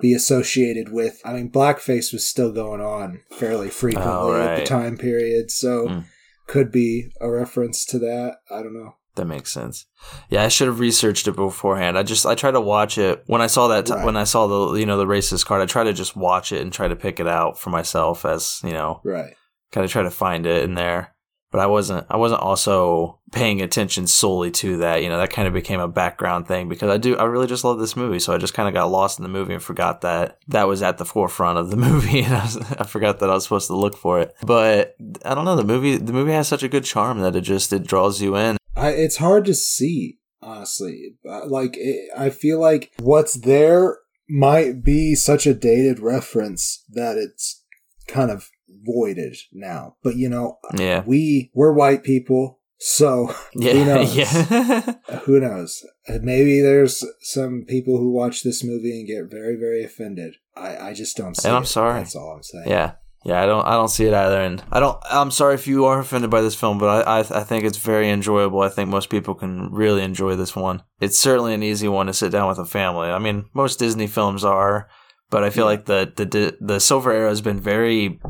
be 0.00 0.14
associated 0.14 0.92
with. 0.92 1.20
I 1.24 1.32
mean, 1.34 1.50
blackface 1.50 2.12
was 2.12 2.26
still 2.26 2.52
going 2.52 2.80
on 2.80 3.20
fairly 3.30 3.68
frequently 3.68 4.10
Oh, 4.12 4.34
at 4.34 4.58
the 4.60 4.64
time 4.66 4.96
period, 4.98 5.50
so 5.50 5.86
Mm. 5.88 6.04
could 6.48 6.72
be 6.72 7.10
a 7.20 7.30
reference 7.30 7.84
to 7.86 7.98
that. 8.00 8.36
I 8.50 8.62
don't 8.62 8.74
know. 8.74 8.96
That 9.14 9.26
makes 9.26 9.52
sense. 9.52 9.86
Yeah, 10.30 10.42
I 10.42 10.48
should 10.48 10.68
have 10.68 10.80
researched 10.80 11.28
it 11.28 11.36
beforehand. 11.36 11.98
I 11.98 12.02
just 12.02 12.24
I 12.24 12.34
tried 12.34 12.52
to 12.52 12.60
watch 12.62 12.96
it 12.98 13.22
when 13.26 13.42
I 13.42 13.46
saw 13.46 13.68
that 13.68 13.84
t- 13.86 13.92
Right. 13.92 14.04
when 14.04 14.16
I 14.16 14.24
saw 14.24 14.46
the 14.46 14.78
you 14.80 14.86
know 14.86 14.96
the 14.96 15.04
racist 15.06 15.44
card. 15.46 15.60
I 15.60 15.66
tried 15.66 15.84
to 15.84 15.92
just 15.92 16.16
watch 16.16 16.50
it 16.50 16.62
and 16.62 16.72
try 16.72 16.88
to 16.88 16.96
pick 16.96 17.20
it 17.20 17.28
out 17.28 17.60
for 17.60 17.68
myself 17.70 18.24
as 18.24 18.60
you 18.64 18.72
know 18.72 19.00
Right. 19.04 19.34
kind 19.70 19.84
of 19.84 19.90
try 19.90 20.02
to 20.02 20.10
find 20.10 20.46
it 20.46 20.64
in 20.64 20.74
there. 20.74 21.14
But 21.52 21.60
I 21.60 21.66
wasn't 21.66 22.06
I 22.10 22.16
wasn't 22.16 22.40
also 22.40 23.20
paying 23.30 23.60
attention 23.60 24.06
solely 24.06 24.50
to 24.52 24.78
that. 24.78 25.02
You 25.02 25.10
know 25.10 25.18
that 25.18 25.30
kind 25.30 25.46
of 25.46 25.54
became 25.54 25.80
a 25.80 25.86
background 25.86 26.48
thing 26.48 26.68
because 26.68 26.90
I 26.90 26.96
do 26.96 27.16
I 27.16 27.24
really 27.24 27.46
just 27.46 27.62
love 27.62 27.78
this 27.78 27.94
movie. 27.94 28.18
So 28.18 28.32
I 28.32 28.38
just 28.38 28.54
kind 28.54 28.68
of 28.68 28.74
got 28.74 28.90
lost 28.90 29.18
in 29.18 29.22
the 29.22 29.28
movie 29.28 29.52
and 29.52 29.62
forgot 29.62 30.00
that 30.00 30.38
that 30.48 30.66
was 30.66 30.82
at 30.82 30.98
the 30.98 31.04
forefront 31.04 31.58
of 31.58 31.70
the 31.70 31.76
movie. 31.88 32.22
And 32.22 32.34
I, 32.34 32.42
was, 32.42 32.56
I 32.56 32.84
forgot 32.84 33.20
that 33.20 33.30
I 33.30 33.34
was 33.34 33.44
supposed 33.44 33.68
to 33.68 33.76
look 33.76 33.96
for 33.96 34.18
it. 34.18 34.34
But 34.42 34.96
I 35.24 35.34
don't 35.34 35.44
know 35.44 35.54
the 35.54 35.62
movie 35.64 35.98
the 35.98 36.12
movie 36.12 36.32
has 36.32 36.48
such 36.48 36.62
a 36.62 36.68
good 36.68 36.84
charm 36.84 37.20
that 37.20 37.36
it 37.36 37.42
just 37.42 37.72
it 37.72 37.86
draws 37.86 38.20
you 38.20 38.34
in. 38.36 38.56
I, 38.74 38.88
it's 38.88 39.18
hard 39.18 39.44
to 39.44 39.54
see, 39.54 40.18
honestly. 40.40 41.16
Uh, 41.28 41.46
Like, 41.46 41.76
it, 41.76 42.10
I 42.16 42.30
feel 42.30 42.58
like 42.58 42.92
what's 42.98 43.34
there 43.34 43.98
might 44.28 44.82
be 44.82 45.14
such 45.14 45.46
a 45.46 45.52
dated 45.52 46.00
reference 46.00 46.84
that 46.88 47.18
it's 47.18 47.62
kind 48.08 48.30
of 48.30 48.50
voided 48.84 49.36
now. 49.52 49.96
But 50.02 50.16
you 50.16 50.28
know, 50.28 50.58
Yeah. 50.74 51.02
we 51.06 51.50
we're 51.54 51.72
white 51.72 52.02
people, 52.02 52.60
so 52.78 53.34
Yeah, 53.54 53.72
Who 53.74 53.84
knows? 53.94 54.16
yeah, 54.16 54.92
who 55.24 55.40
knows? 55.40 55.84
Uh, 56.08 56.18
Maybe 56.22 56.60
there's 56.60 57.04
some 57.20 57.64
people 57.68 57.98
who 57.98 58.10
watch 58.12 58.42
this 58.42 58.64
movie 58.64 58.98
and 58.98 59.06
get 59.06 59.30
very, 59.30 59.56
very 59.56 59.84
offended. 59.84 60.34
I, 60.56 60.76
I 60.88 60.94
just 60.94 61.16
don't 61.16 61.36
see. 61.36 61.48
And 61.48 61.56
I'm 61.56 61.62
it. 61.62 61.66
sorry. 61.66 62.00
That's 62.00 62.16
all 62.16 62.32
I'm 62.36 62.42
saying. 62.42 62.68
yeah, 62.68 62.92
yeah. 63.24 63.42
I 63.42 63.46
don't, 63.46 63.64
I 63.66 63.72
don't 63.72 63.88
see 63.88 64.04
it 64.04 64.12
either, 64.12 64.40
and 64.42 64.62
I 64.70 64.80
don't. 64.80 64.98
I'm 65.10 65.30
sorry 65.30 65.54
if 65.54 65.66
you 65.66 65.84
are 65.86 66.00
offended 66.00 66.28
by 66.30 66.42
this 66.42 66.54
film, 66.56 66.78
but 66.78 67.06
I, 67.06 67.18
I, 67.18 67.18
I 67.20 67.44
think 67.44 67.64
it's 67.64 67.78
very 67.78 68.10
enjoyable. 68.10 68.60
I 68.60 68.68
think 68.68 68.90
most 68.90 69.08
people 69.10 69.34
can 69.34 69.70
really 69.72 70.02
enjoy 70.02 70.34
this 70.36 70.54
one. 70.56 70.82
It's 71.00 71.18
certainly 71.18 71.54
an 71.54 71.62
easy 71.62 71.88
one 71.88 72.06
to 72.06 72.12
sit 72.12 72.32
down 72.32 72.48
with 72.48 72.58
a 72.58 72.66
family. 72.66 73.08
I 73.08 73.18
mean, 73.18 73.46
most 73.54 73.78
Disney 73.78 74.08
films 74.08 74.44
are, 74.44 74.88
but 75.30 75.42
I 75.44 75.48
feel 75.50 75.64
Yeah. 75.64 75.70
like 75.70 75.84
the 75.86 76.12
the 76.16 76.56
the 76.60 76.80
Silver 76.80 77.12
Era 77.12 77.28
has 77.30 77.40
been 77.40 77.60
very 77.60 78.20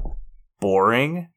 boring. 0.62 1.28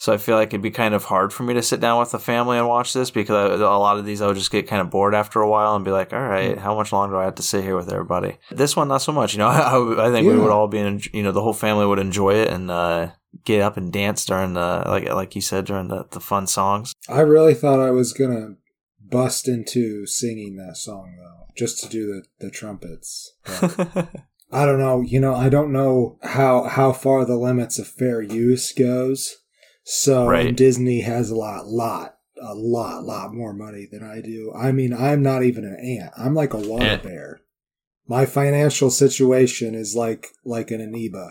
So 0.00 0.12
I 0.12 0.16
feel 0.16 0.36
like 0.36 0.48
it'd 0.48 0.62
be 0.62 0.70
kind 0.70 0.94
of 0.94 1.04
hard 1.04 1.32
for 1.32 1.42
me 1.42 1.54
to 1.54 1.62
sit 1.62 1.80
down 1.80 1.98
with 1.98 2.12
the 2.12 2.20
family 2.20 2.56
and 2.56 2.68
watch 2.68 2.92
this 2.92 3.10
because 3.10 3.60
I, 3.60 3.64
a 3.64 3.78
lot 3.78 3.98
of 3.98 4.04
these 4.04 4.22
I 4.22 4.28
would 4.28 4.36
just 4.36 4.52
get 4.52 4.68
kind 4.68 4.80
of 4.80 4.90
bored 4.90 5.12
after 5.12 5.40
a 5.40 5.48
while 5.48 5.74
and 5.74 5.84
be 5.84 5.90
like, 5.90 6.12
all 6.12 6.20
right, 6.20 6.56
how 6.56 6.76
much 6.76 6.92
longer 6.92 7.16
do 7.16 7.20
I 7.20 7.24
have 7.24 7.34
to 7.36 7.42
sit 7.42 7.64
here 7.64 7.74
with 7.74 7.92
everybody? 7.92 8.36
This 8.50 8.76
one, 8.76 8.86
not 8.86 9.02
so 9.02 9.10
much. 9.10 9.32
You 9.32 9.38
know, 9.38 9.48
I, 9.48 10.08
I 10.08 10.12
think 10.12 10.28
we 10.28 10.38
would 10.38 10.52
all 10.52 10.68
be, 10.68 10.78
in, 10.78 11.00
you 11.12 11.24
know, 11.24 11.32
the 11.32 11.42
whole 11.42 11.52
family 11.52 11.84
would 11.84 11.98
enjoy 11.98 12.34
it 12.34 12.48
and 12.48 12.70
uh, 12.70 13.10
get 13.44 13.60
up 13.60 13.76
and 13.76 13.92
dance 13.92 14.24
during 14.24 14.54
the, 14.54 14.84
like 14.86 15.08
like 15.08 15.34
you 15.34 15.40
said, 15.40 15.64
during 15.64 15.88
the, 15.88 16.06
the 16.10 16.20
fun 16.20 16.46
songs. 16.46 16.92
I 17.08 17.20
really 17.20 17.54
thought 17.54 17.80
I 17.80 17.90
was 17.90 18.12
gonna 18.12 18.54
bust 19.00 19.48
into 19.48 20.06
singing 20.06 20.56
that 20.56 20.76
song 20.76 21.16
though, 21.18 21.46
just 21.56 21.82
to 21.82 21.88
do 21.88 22.06
the, 22.06 22.22
the 22.38 22.50
trumpets. 22.52 23.32
But 23.44 24.10
I 24.50 24.64
don't 24.64 24.78
know. 24.78 25.02
You 25.02 25.20
know, 25.20 25.34
I 25.34 25.48
don't 25.48 25.72
know 25.72 26.18
how 26.22 26.64
how 26.64 26.92
far 26.92 27.24
the 27.24 27.36
limits 27.36 27.78
of 27.78 27.86
fair 27.86 28.22
use 28.22 28.72
goes. 28.72 29.36
So 29.84 30.26
Right. 30.26 30.54
Disney 30.56 31.00
has 31.02 31.30
a 31.30 31.34
lot, 31.36 31.66
lot, 31.66 32.16
a 32.40 32.54
lot, 32.54 33.04
lot 33.04 33.34
more 33.34 33.52
money 33.52 33.86
than 33.90 34.02
I 34.02 34.20
do. 34.20 34.52
I 34.54 34.72
mean, 34.72 34.92
I'm 34.92 35.22
not 35.22 35.42
even 35.42 35.64
an 35.64 35.76
ant. 35.76 36.12
I'm 36.16 36.34
like 36.34 36.52
a 36.54 36.58
water 36.58 37.00
bear. 37.02 37.40
My 38.06 38.24
financial 38.26 38.90
situation 38.90 39.74
is 39.74 39.94
like 39.94 40.28
like 40.44 40.70
an 40.70 40.80
amoeba 40.80 41.30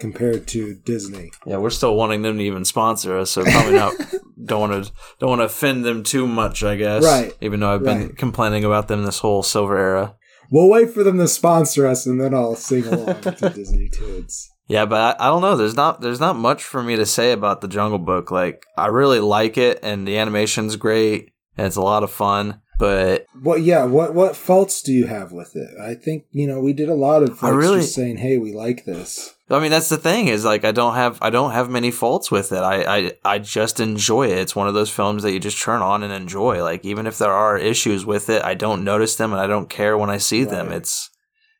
compared 0.00 0.46
to 0.48 0.74
Disney. 0.74 1.30
yeah, 1.46 1.56
we're 1.58 1.70
still 1.70 1.94
wanting 1.94 2.22
them 2.22 2.38
to 2.38 2.44
even 2.44 2.64
sponsor 2.64 3.16
us, 3.18 3.30
so 3.30 3.44
probably 3.44 3.74
not. 3.74 3.94
don't 4.44 4.60
want 4.60 4.84
to 4.84 4.92
don't 5.20 5.30
want 5.30 5.40
to 5.40 5.44
offend 5.46 5.84
them 5.84 6.02
too 6.02 6.26
much, 6.26 6.64
I 6.64 6.76
guess. 6.76 7.04
Right. 7.04 7.32
Even 7.40 7.60
though 7.60 7.74
I've 7.74 7.82
been 7.84 8.06
Right. 8.08 8.16
complaining 8.16 8.64
about 8.64 8.88
them 8.88 9.04
this 9.04 9.18
whole 9.20 9.42
Silver 9.42 9.76
Era. 9.78 10.16
We'll 10.50 10.68
wait 10.68 10.90
for 10.90 11.02
them 11.02 11.18
to 11.18 11.28
sponsor 11.28 11.86
us, 11.86 12.06
and 12.06 12.20
then 12.20 12.34
I'll 12.34 12.56
sing 12.56 12.86
along 12.86 13.20
to 13.22 13.50
Disney 13.54 13.88
tunes. 13.88 14.50
Yeah, 14.66 14.86
but 14.86 15.20
I, 15.20 15.26
I 15.26 15.28
don't 15.28 15.42
know. 15.42 15.56
There's 15.56 15.76
not 15.76 16.00
there's 16.00 16.20
not 16.20 16.36
much 16.36 16.64
for 16.64 16.82
me 16.82 16.96
to 16.96 17.06
say 17.06 17.32
about 17.32 17.60
the 17.60 17.68
Jungle 17.68 17.98
Book. 17.98 18.30
Like 18.30 18.64
I 18.76 18.86
really 18.86 19.20
like 19.20 19.58
it, 19.58 19.80
and 19.82 20.06
the 20.06 20.18
animation's 20.18 20.76
great, 20.76 21.32
and 21.56 21.66
it's 21.66 21.76
a 21.76 21.82
lot 21.82 22.02
of 22.02 22.10
fun. 22.10 22.60
But 22.78 23.26
What? 23.40 23.62
Yeah. 23.62 23.84
What? 23.84 24.14
What 24.14 24.36
faults 24.36 24.82
do 24.82 24.92
you 24.92 25.06
have 25.06 25.32
with 25.32 25.54
it? 25.56 25.70
I 25.80 25.94
think 25.94 26.24
you 26.32 26.46
know 26.46 26.60
we 26.60 26.72
did 26.72 26.88
a 26.88 26.94
lot 26.94 27.22
of 27.22 27.38
folks 27.38 27.54
really- 27.54 27.80
just 27.80 27.94
saying, 27.94 28.18
"Hey, 28.18 28.36
we 28.38 28.52
like 28.52 28.84
this." 28.84 29.34
I 29.50 29.60
mean, 29.60 29.70
that's 29.70 29.90
the 29.90 29.98
thing 29.98 30.28
is 30.28 30.44
like 30.44 30.64
I 30.64 30.72
don't 30.72 30.94
have 30.94 31.18
I 31.20 31.30
don't 31.30 31.52
have 31.52 31.68
many 31.70 31.90
faults 31.90 32.30
with 32.30 32.50
it. 32.50 32.58
I, 32.58 32.96
I 32.98 33.12
I 33.24 33.38
just 33.38 33.78
enjoy 33.78 34.28
it. 34.28 34.38
It's 34.38 34.56
one 34.56 34.68
of 34.68 34.74
those 34.74 34.90
films 34.90 35.22
that 35.22 35.32
you 35.32 35.38
just 35.38 35.60
turn 35.62 35.82
on 35.82 36.02
and 36.02 36.12
enjoy. 36.12 36.62
Like 36.62 36.84
even 36.84 37.06
if 37.06 37.18
there 37.18 37.32
are 37.32 37.58
issues 37.58 38.06
with 38.06 38.28
it, 38.30 38.42
I 38.42 38.54
don't 38.54 38.84
notice 38.84 39.16
them 39.16 39.32
and 39.32 39.40
I 39.40 39.46
don't 39.46 39.68
care 39.68 39.96
when 39.98 40.10
I 40.10 40.16
see 40.16 40.44
them. 40.44 40.72
It's 40.72 41.10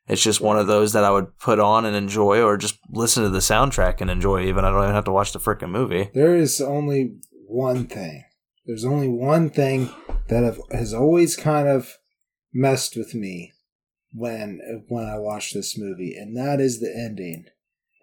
it's 0.07 0.21
just 0.21 0.41
one 0.41 0.57
of 0.57 0.67
those 0.67 0.93
that 0.93 1.03
I 1.03 1.11
would 1.11 1.37
put 1.39 1.59
on 1.59 1.85
and 1.85 1.95
enjoy, 1.95 2.41
or 2.41 2.57
just 2.57 2.77
listen 2.91 3.23
to 3.23 3.29
the 3.29 3.39
soundtrack 3.39 4.01
and 4.01 4.09
enjoy. 4.09 4.43
Even 4.45 4.65
I 4.65 4.69
don't 4.71 4.83
even 4.83 4.95
have 4.95 5.05
to 5.05 5.11
watch 5.11 5.31
the 5.31 5.39
freaking 5.39 5.69
movie. 5.69 6.09
There 6.13 6.35
is 6.35 6.59
only 6.61 7.15
one 7.47 7.85
thing. 7.85 8.23
There's 8.65 8.85
only 8.85 9.07
one 9.07 9.49
thing 9.51 9.89
that 10.27 10.43
have, 10.43 10.59
has 10.71 10.93
always 10.93 11.35
kind 11.35 11.67
of 11.67 11.97
messed 12.53 12.95
with 12.95 13.13
me 13.13 13.53
when 14.13 14.85
when 14.87 15.05
I 15.05 15.17
watch 15.17 15.53
this 15.53 15.77
movie, 15.77 16.15
and 16.15 16.35
that 16.37 16.59
is 16.59 16.79
the 16.79 16.93
ending. 16.95 17.45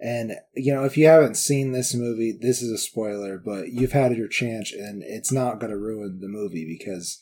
And 0.00 0.32
you 0.54 0.74
know, 0.74 0.84
if 0.84 0.96
you 0.96 1.06
haven't 1.06 1.36
seen 1.36 1.72
this 1.72 1.94
movie, 1.94 2.36
this 2.38 2.60
is 2.60 2.70
a 2.70 2.78
spoiler, 2.78 3.38
but 3.38 3.68
you've 3.68 3.92
had 3.92 4.16
your 4.16 4.28
chance, 4.28 4.72
and 4.72 5.02
it's 5.02 5.32
not 5.32 5.58
going 5.58 5.70
to 5.70 5.78
ruin 5.78 6.18
the 6.20 6.28
movie 6.28 6.66
because 6.66 7.20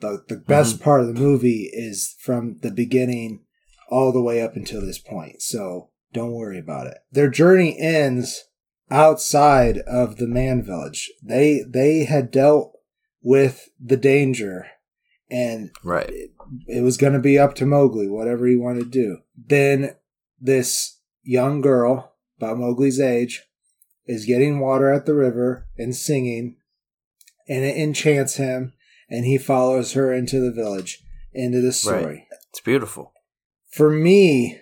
the 0.00 0.22
the 0.28 0.36
mm-hmm. 0.36 0.44
best 0.44 0.80
part 0.80 1.00
of 1.00 1.06
the 1.06 1.20
movie 1.20 1.70
is 1.72 2.14
from 2.20 2.58
the 2.62 2.70
beginning 2.70 3.44
all 3.88 4.12
the 4.12 4.22
way 4.22 4.42
up 4.42 4.56
until 4.56 4.80
this 4.80 4.98
point. 4.98 5.40
So 5.40 5.90
don't 6.12 6.32
worry 6.32 6.58
about 6.58 6.88
it. 6.88 6.98
Their 7.10 7.30
journey 7.30 7.78
ends 7.78 8.44
outside 8.90 9.78
of 9.78 10.16
the 10.16 10.28
man 10.28 10.62
village. 10.62 11.10
They 11.22 11.62
they 11.66 12.04
had 12.04 12.30
dealt 12.30 12.75
with 13.26 13.68
the 13.84 13.96
danger 13.96 14.68
and 15.28 15.72
Right. 15.82 16.08
it, 16.08 16.30
it 16.68 16.80
was 16.82 16.96
going 16.96 17.12
to 17.14 17.18
be 17.18 17.36
up 17.36 17.54
to 17.56 17.66
Mowgli 17.66 18.06
whatever 18.06 18.46
he 18.46 18.54
wanted 18.54 18.84
to 18.84 18.90
do. 18.90 19.18
Then 19.36 19.96
this 20.40 21.00
young 21.24 21.60
girl 21.60 22.14
about 22.38 22.56
Mowgli's 22.58 23.00
age 23.00 23.42
is 24.06 24.26
getting 24.26 24.60
water 24.60 24.92
at 24.92 25.06
the 25.06 25.14
river 25.14 25.66
and 25.76 25.92
singing 25.96 26.54
and 27.48 27.64
it 27.64 27.76
enchants 27.76 28.36
him 28.36 28.74
and 29.10 29.24
he 29.24 29.38
follows 29.38 29.94
her 29.94 30.12
into 30.12 30.38
the 30.38 30.52
village 30.52 31.02
into 31.32 31.60
the 31.60 31.72
story 31.72 32.28
It's 32.50 32.60
beautiful. 32.60 33.12
for 33.68 33.90
me, 33.90 34.60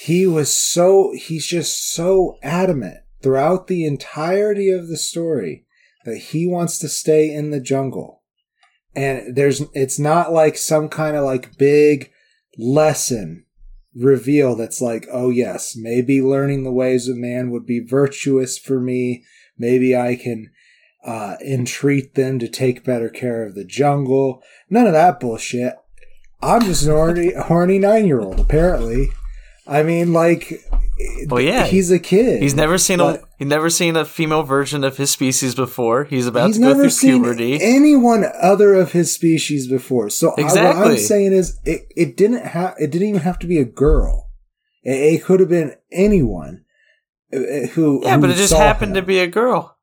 he 0.00 0.26
was 0.26 0.54
so, 0.54 1.14
he's 1.16 1.46
just 1.46 1.90
so 1.94 2.36
adamant 2.42 2.98
throughout 3.22 3.66
the 3.68 3.86
entirety 3.86 4.68
of 4.68 4.88
the 4.88 4.98
story 4.98 5.64
that 6.04 6.18
he 6.18 6.46
wants 6.46 6.78
to 6.78 6.88
stay 6.88 7.32
in 7.32 7.50
the 7.50 7.60
jungle. 7.60 8.22
And 8.94 9.34
there's, 9.34 9.62
it's 9.72 9.98
not 9.98 10.32
like 10.32 10.56
some 10.56 10.88
kind 10.88 11.16
of 11.16 11.24
like 11.24 11.56
big 11.56 12.10
lesson 12.58 13.46
reveal 13.94 14.54
that's 14.54 14.80
like, 14.80 15.06
oh 15.12 15.30
yes, 15.30 15.74
maybe 15.76 16.20
learning 16.20 16.64
the 16.64 16.72
ways 16.72 17.08
of 17.08 17.16
man 17.16 17.50
would 17.50 17.66
be 17.66 17.80
virtuous 17.80 18.58
for 18.58 18.80
me. 18.80 19.24
Maybe 19.58 19.96
I 19.96 20.16
can, 20.16 20.50
uh, 21.04 21.36
entreat 21.44 22.14
them 22.14 22.38
to 22.38 22.48
take 22.48 22.84
better 22.84 23.08
care 23.08 23.44
of 23.44 23.54
the 23.54 23.64
jungle. 23.64 24.42
None 24.70 24.86
of 24.86 24.92
that 24.92 25.20
bullshit. 25.20 25.74
I'm 26.40 26.62
just 26.62 26.84
an 26.84 26.90
horny, 26.90 27.34
horny 27.34 27.78
nine 27.78 28.06
year 28.06 28.20
old, 28.20 28.40
apparently. 28.40 29.08
I 29.66 29.82
mean, 29.84 30.12
like, 30.12 30.60
Well, 31.28 31.40
yeah. 31.40 31.66
he's 31.66 31.90
a 31.90 31.98
kid. 32.00 32.42
He's 32.42 32.54
never 32.54 32.78
seen 32.78 33.00
a 33.00 33.20
he's 33.38 33.46
never 33.48 33.70
seen 33.70 33.96
a 33.96 34.04
female 34.04 34.42
version 34.42 34.82
of 34.82 34.96
his 34.96 35.10
species 35.10 35.54
before. 35.54 36.04
He's 36.04 36.26
about 36.26 36.48
He's 36.48 36.56
to 36.56 36.62
go 36.62 36.68
never 36.68 36.82
through 36.82 36.90
seen 36.90 37.22
puberty. 37.22 37.58
anyone 37.62 38.24
other 38.40 38.74
of 38.74 38.92
his 38.92 39.12
species 39.12 39.68
before. 39.68 40.10
So 40.10 40.34
I, 40.36 40.42
what 40.42 40.58
I'm 40.58 40.96
saying 40.98 41.32
is, 41.32 41.60
it, 41.64 41.82
it 41.96 42.16
didn't 42.16 42.44
have, 42.44 42.74
it 42.78 42.90
didn't 42.90 43.08
even 43.08 43.20
have 43.20 43.38
to 43.40 43.46
be 43.46 43.58
a 43.58 43.64
girl. 43.64 44.30
It, 44.82 45.14
it 45.14 45.24
could 45.24 45.38
have 45.40 45.48
been 45.48 45.76
anyone 45.92 46.64
uh, 47.32 47.36
uh, 47.38 47.66
who. 47.68 48.02
yeah, 48.02 48.16
who 48.16 48.20
but 48.20 48.30
it 48.30 48.36
just 48.36 48.52
happened 48.52 48.94
to 48.94 49.02
be 49.02 49.18
a 49.18 49.28
girl. 49.28 49.78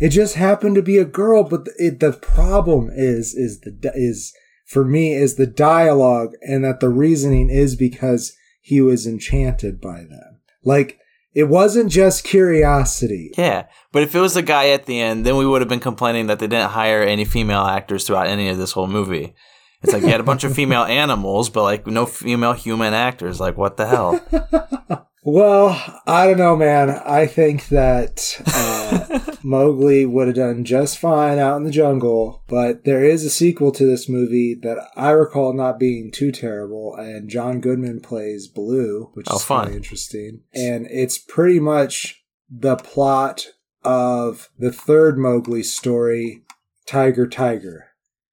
It 0.00 0.08
just 0.08 0.34
happened 0.34 0.74
to 0.74 0.82
be 0.82 0.98
a 0.98 1.04
girl, 1.04 1.44
but 1.44 1.64
the, 1.64 1.72
it, 1.78 2.00
the 2.00 2.12
problem 2.12 2.90
is 2.92 3.34
is 3.34 3.60
the 3.60 3.92
is 3.94 4.32
for 4.66 4.84
me 4.84 5.12
is 5.12 5.36
the 5.36 5.46
dialogue, 5.46 6.32
and 6.42 6.64
that 6.64 6.80
the 6.80 6.88
reasoning 6.88 7.50
is 7.50 7.76
because 7.76 8.32
he 8.62 8.80
was 8.80 9.06
enchanted 9.06 9.80
by 9.80 9.98
them. 9.98 10.40
Like 10.64 10.98
It 11.34 11.44
wasn't 11.44 11.90
just 11.90 12.24
curiosity. 12.24 13.32
Yeah, 13.36 13.66
but 13.90 14.02
if 14.02 14.14
it 14.14 14.20
was 14.20 14.34
the 14.34 14.42
guy 14.42 14.68
at 14.68 14.86
the 14.86 15.00
end, 15.00 15.26
then 15.26 15.36
we 15.36 15.46
would 15.46 15.60
have 15.60 15.68
been 15.68 15.80
complaining 15.80 16.28
that 16.28 16.38
they 16.38 16.46
didn't 16.46 16.70
hire 16.70 17.02
any 17.02 17.24
female 17.24 17.64
actors 17.64 18.06
throughout 18.06 18.28
any 18.28 18.48
of 18.48 18.58
this 18.58 18.72
whole 18.72 18.86
movie. 18.86 19.34
It's 19.82 19.92
like 19.92 20.02
you 20.02 20.08
had 20.08 20.20
a 20.20 20.24
bunch 20.24 20.44
of 20.44 20.54
female 20.60 20.84
animals, 20.84 21.50
but 21.50 21.64
like 21.64 21.86
no 21.86 22.06
female 22.06 22.52
human 22.52 22.94
actors. 22.94 23.40
Like 23.40 23.56
what 23.56 23.76
the 23.76 23.86
hell? 23.86 24.20
Well, 25.24 26.00
I 26.04 26.26
don't 26.26 26.38
know, 26.38 26.56
man. 26.56 26.90
I 26.90 27.26
think 27.26 27.68
that 27.68 28.42
uh, 28.44 29.36
Mowgli 29.44 30.04
would 30.04 30.26
have 30.26 30.36
done 30.36 30.64
just 30.64 30.98
fine 30.98 31.38
out 31.38 31.58
in 31.58 31.62
the 31.64 31.70
jungle, 31.70 32.42
but 32.48 32.84
there 32.84 33.04
is 33.04 33.24
a 33.24 33.30
sequel 33.30 33.70
to 33.72 33.86
this 33.86 34.08
movie 34.08 34.54
that 34.62 34.78
I 34.96 35.10
recall 35.10 35.52
not 35.52 35.78
being 35.78 36.10
too 36.10 36.32
terrible, 36.32 36.96
and 36.96 37.30
John 37.30 37.60
Goodman 37.60 38.00
plays 38.00 38.48
Baloo, 38.48 39.10
which 39.14 39.26
Oh, 39.30 39.36
is 39.36 39.44
fun. 39.44 39.64
pretty 39.66 39.76
interesting. 39.76 40.40
And 40.52 40.88
it's 40.90 41.18
pretty 41.18 41.60
much 41.60 42.24
the 42.50 42.74
plot 42.76 43.46
of 43.84 44.50
the 44.58 44.72
third 44.72 45.18
Mowgli 45.18 45.62
story, 45.62 46.42
Tiger 46.84 47.28
Tiger. 47.28 47.90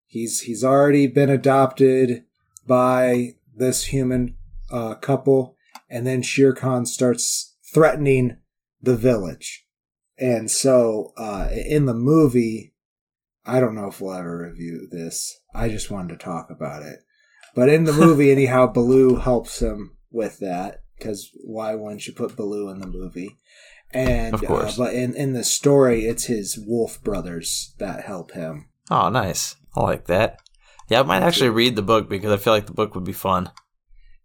He's 0.07 0.41
he's 0.41 0.63
already 0.63 1.05
been 1.05 1.29
adopted 1.29 2.23
by 2.65 3.35
this 3.55 3.85
human 3.85 4.35
uh, 4.71 4.95
couple 4.95 5.55
and 5.89 6.05
then 6.05 6.21
Shere 6.21 6.53
Khan 6.53 6.85
starts 6.85 7.55
threatening 7.73 8.37
the 8.81 8.95
village. 8.95 9.65
And 10.17 10.51
so, 10.51 11.13
uh, 11.17 11.49
in 11.51 11.85
the 11.85 11.93
movie, 11.93 12.73
I 13.45 13.59
don't 13.59 13.75
know 13.75 13.87
if 13.87 14.01
we'll 14.01 14.13
ever 14.13 14.49
review 14.49 14.87
this. 14.91 15.39
I 15.55 15.69
just 15.69 15.89
wanted 15.89 16.19
to 16.19 16.23
talk 16.23 16.49
about 16.49 16.83
it. 16.83 16.99
But 17.55 17.69
in 17.69 17.85
the 17.85 17.93
movie, 17.93 18.31
anyhow, 18.31 18.67
Baloo 18.67 19.15
helps 19.15 19.61
him 19.61 19.97
with 20.11 20.39
that 20.39 20.83
because 20.97 21.29
why 21.43 21.75
wouldn't 21.75 22.05
you 22.05 22.13
put 22.13 22.35
Baloo 22.35 22.69
in 22.69 22.79
the 22.79 22.87
movie? 22.87 23.37
And 23.91 24.33
Of 24.33 24.45
course. 24.45 24.77
Uh, 24.77 24.83
but 24.83 24.93
in 24.93 25.15
in 25.15 25.33
the 25.33 25.43
story, 25.43 26.05
it's 26.05 26.25
his 26.25 26.59
wolf 26.59 27.01
brothers 27.01 27.73
that 27.79 28.05
help 28.05 28.31
him. 28.31 28.69
oh, 28.91 29.09
nice. 29.09 29.55
I 29.75 29.81
like 29.81 30.05
that. 30.05 30.39
Yeah, 30.89 30.99
I 30.99 31.03
might 31.03 31.21
actually 31.21 31.49
read 31.49 31.75
the 31.75 31.81
book 31.81 32.09
because 32.09 32.31
I 32.31 32.37
feel 32.37 32.53
like 32.53 32.65
the 32.65 32.73
book 32.73 32.95
would 32.95 33.03
be 33.03 33.13
fun, 33.13 33.51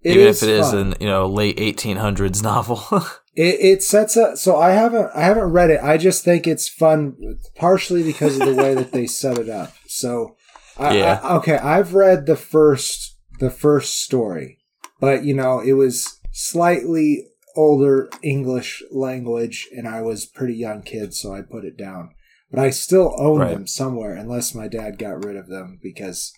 It 0.04 0.16
even 0.16 0.26
if 0.28 0.42
it 0.42 0.48
is 0.50 0.70
fun. 0.70 0.78
an 0.78 0.94
you 1.00 1.06
know 1.06 1.26
late 1.26 1.56
1800s 1.58 2.42
novel. 2.42 2.82
It, 3.36 3.58
it 3.60 3.82
sets 3.82 4.16
up. 4.16 4.36
So 4.38 4.56
I 4.56 4.70
haven't 4.70 5.10
I 5.12 5.22
haven't 5.22 5.50
read 5.50 5.70
it. 5.70 5.80
I 5.82 5.96
just 5.96 6.24
think 6.24 6.46
it's 6.46 6.68
fun, 6.68 7.16
partially 7.56 8.04
because 8.04 8.38
of 8.38 8.46
the 8.46 8.54
way 8.54 8.74
that 8.76 8.92
they 8.92 9.08
set 9.08 9.38
it 9.38 9.48
up. 9.48 9.72
So, 9.88 10.36
I, 10.78 10.98
Yeah. 10.98 11.20
I- 11.20 11.34
okay, 11.38 11.56
I've 11.58 11.94
read 11.94 12.26
the 12.26 12.36
first 12.36 13.16
the 13.40 13.50
first 13.50 14.00
story, 14.02 14.58
but 15.00 15.24
you 15.24 15.34
know 15.34 15.58
it 15.58 15.72
was 15.72 16.20
slightly 16.30 17.26
older 17.56 18.08
English 18.22 18.84
language, 18.92 19.68
and 19.76 19.88
I 19.88 20.00
was 20.02 20.24
a 20.24 20.38
pretty 20.38 20.54
young 20.54 20.82
kid, 20.82 21.12
so 21.12 21.34
I 21.34 21.42
put 21.42 21.64
it 21.64 21.76
down. 21.76 22.10
But 22.52 22.60
I 22.60 22.70
still 22.70 23.16
own 23.18 23.40
Right. 23.40 23.50
them 23.50 23.66
somewhere, 23.66 24.14
unless 24.14 24.54
my 24.54 24.68
dad 24.68 24.96
got 24.96 25.24
rid 25.24 25.34
of 25.36 25.48
them 25.48 25.80
because 25.82 26.32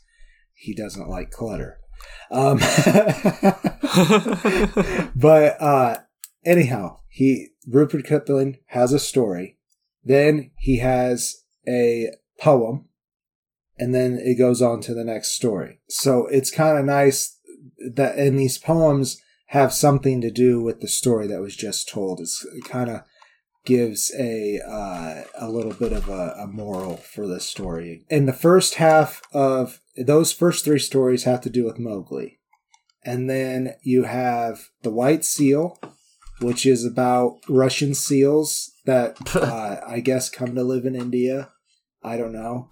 he 0.55 0.75
doesn't 0.75 1.11
like 1.11 1.31
clutter. 1.31 1.77
Um, 2.31 2.59
but 5.15 5.61
uh, 5.61 5.99
anyhow, 6.45 6.99
he 7.09 7.49
Rupert 7.67 8.05
Kipling 8.05 8.59
has 8.67 8.93
a 8.93 8.99
story. 8.99 9.59
Then 10.05 10.51
he 10.59 10.79
has 10.79 11.43
a 11.67 12.11
poem, 12.41 12.87
and 13.79 13.95
then 13.95 14.19
it 14.21 14.39
goes 14.39 14.63
on 14.63 14.81
to 14.83 14.95
the 14.95 15.05
next 15.05 15.33
story. 15.33 15.81
So 15.89 16.27
it's 16.27 16.51
kind 16.51 16.79
of 16.79 16.85
nice 16.85 17.39
that 17.95 18.17
and 18.17 18.39
these 18.39 18.59
poems 18.59 19.21
have 19.49 19.73
something 19.73 20.21
to 20.21 20.31
do 20.31 20.61
with 20.61 20.81
the 20.81 20.89
story 20.89 21.27
that 21.29 21.41
was 21.41 21.57
just 21.57 21.89
told. 21.89 22.21
It's, 22.21 22.45
kind 22.65 22.91
of 22.91 23.03
gives 23.67 24.11
a 24.19 24.61
uh, 24.67 25.25
a 25.39 25.51
little 25.51 25.73
bit 25.75 25.93
of 25.93 26.09
a, 26.09 26.35
a 26.39 26.47
moral 26.47 26.97
for 26.97 27.27
this 27.27 27.45
story. 27.45 28.05
And 28.11 28.27
the 28.27 28.33
first 28.33 28.77
half 28.77 29.21
of 29.33 29.81
those 29.97 30.33
first 30.33 30.65
three 30.65 30.79
stories 30.79 31.25
have 31.25 31.41
to 31.43 31.51
do 31.51 31.65
with 31.65 31.79
Mowgli. 31.79 32.39
And 33.05 33.29
then 33.29 33.75
you 33.83 34.05
have 34.05 34.69
the 34.83 34.91
White 34.91 35.25
Seal, 35.25 35.79
which 36.41 36.65
is 36.67 36.85
about 36.85 37.39
Russian 37.49 37.95
seals 37.95 38.73
that 38.87 39.17
uh, 39.37 39.77
I 39.87 40.01
guess 40.01 40.31
come 40.31 40.55
to 40.55 40.63
live 40.65 40.87
in 40.87 40.95
India. 40.97 41.51
I 42.03 42.17
don't 42.17 42.33
know. 42.33 42.69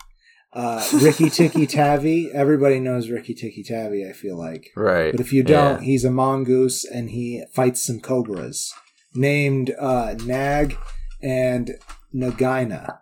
Uh, 0.52 0.86
Rikki-Tikki-Tavi. 1.02 2.30
Everybody 2.32 2.78
knows 2.78 3.10
Rikki-Tikki-Tavi, 3.10 4.08
I 4.08 4.12
feel 4.12 4.38
like. 4.38 4.70
right. 4.76 5.10
But 5.10 5.20
if 5.20 5.32
you 5.32 5.42
don't, 5.42 5.80
Yeah. 5.80 5.84
he's 5.84 6.04
a 6.04 6.10
mongoose 6.12 6.84
and 6.84 7.10
he 7.10 7.44
fights 7.52 7.82
some 7.84 7.98
cobras 8.00 8.72
named 9.14 9.74
uh, 9.78 10.14
Nag 10.24 10.76
and 11.22 11.72
Nagaina, 12.14 12.98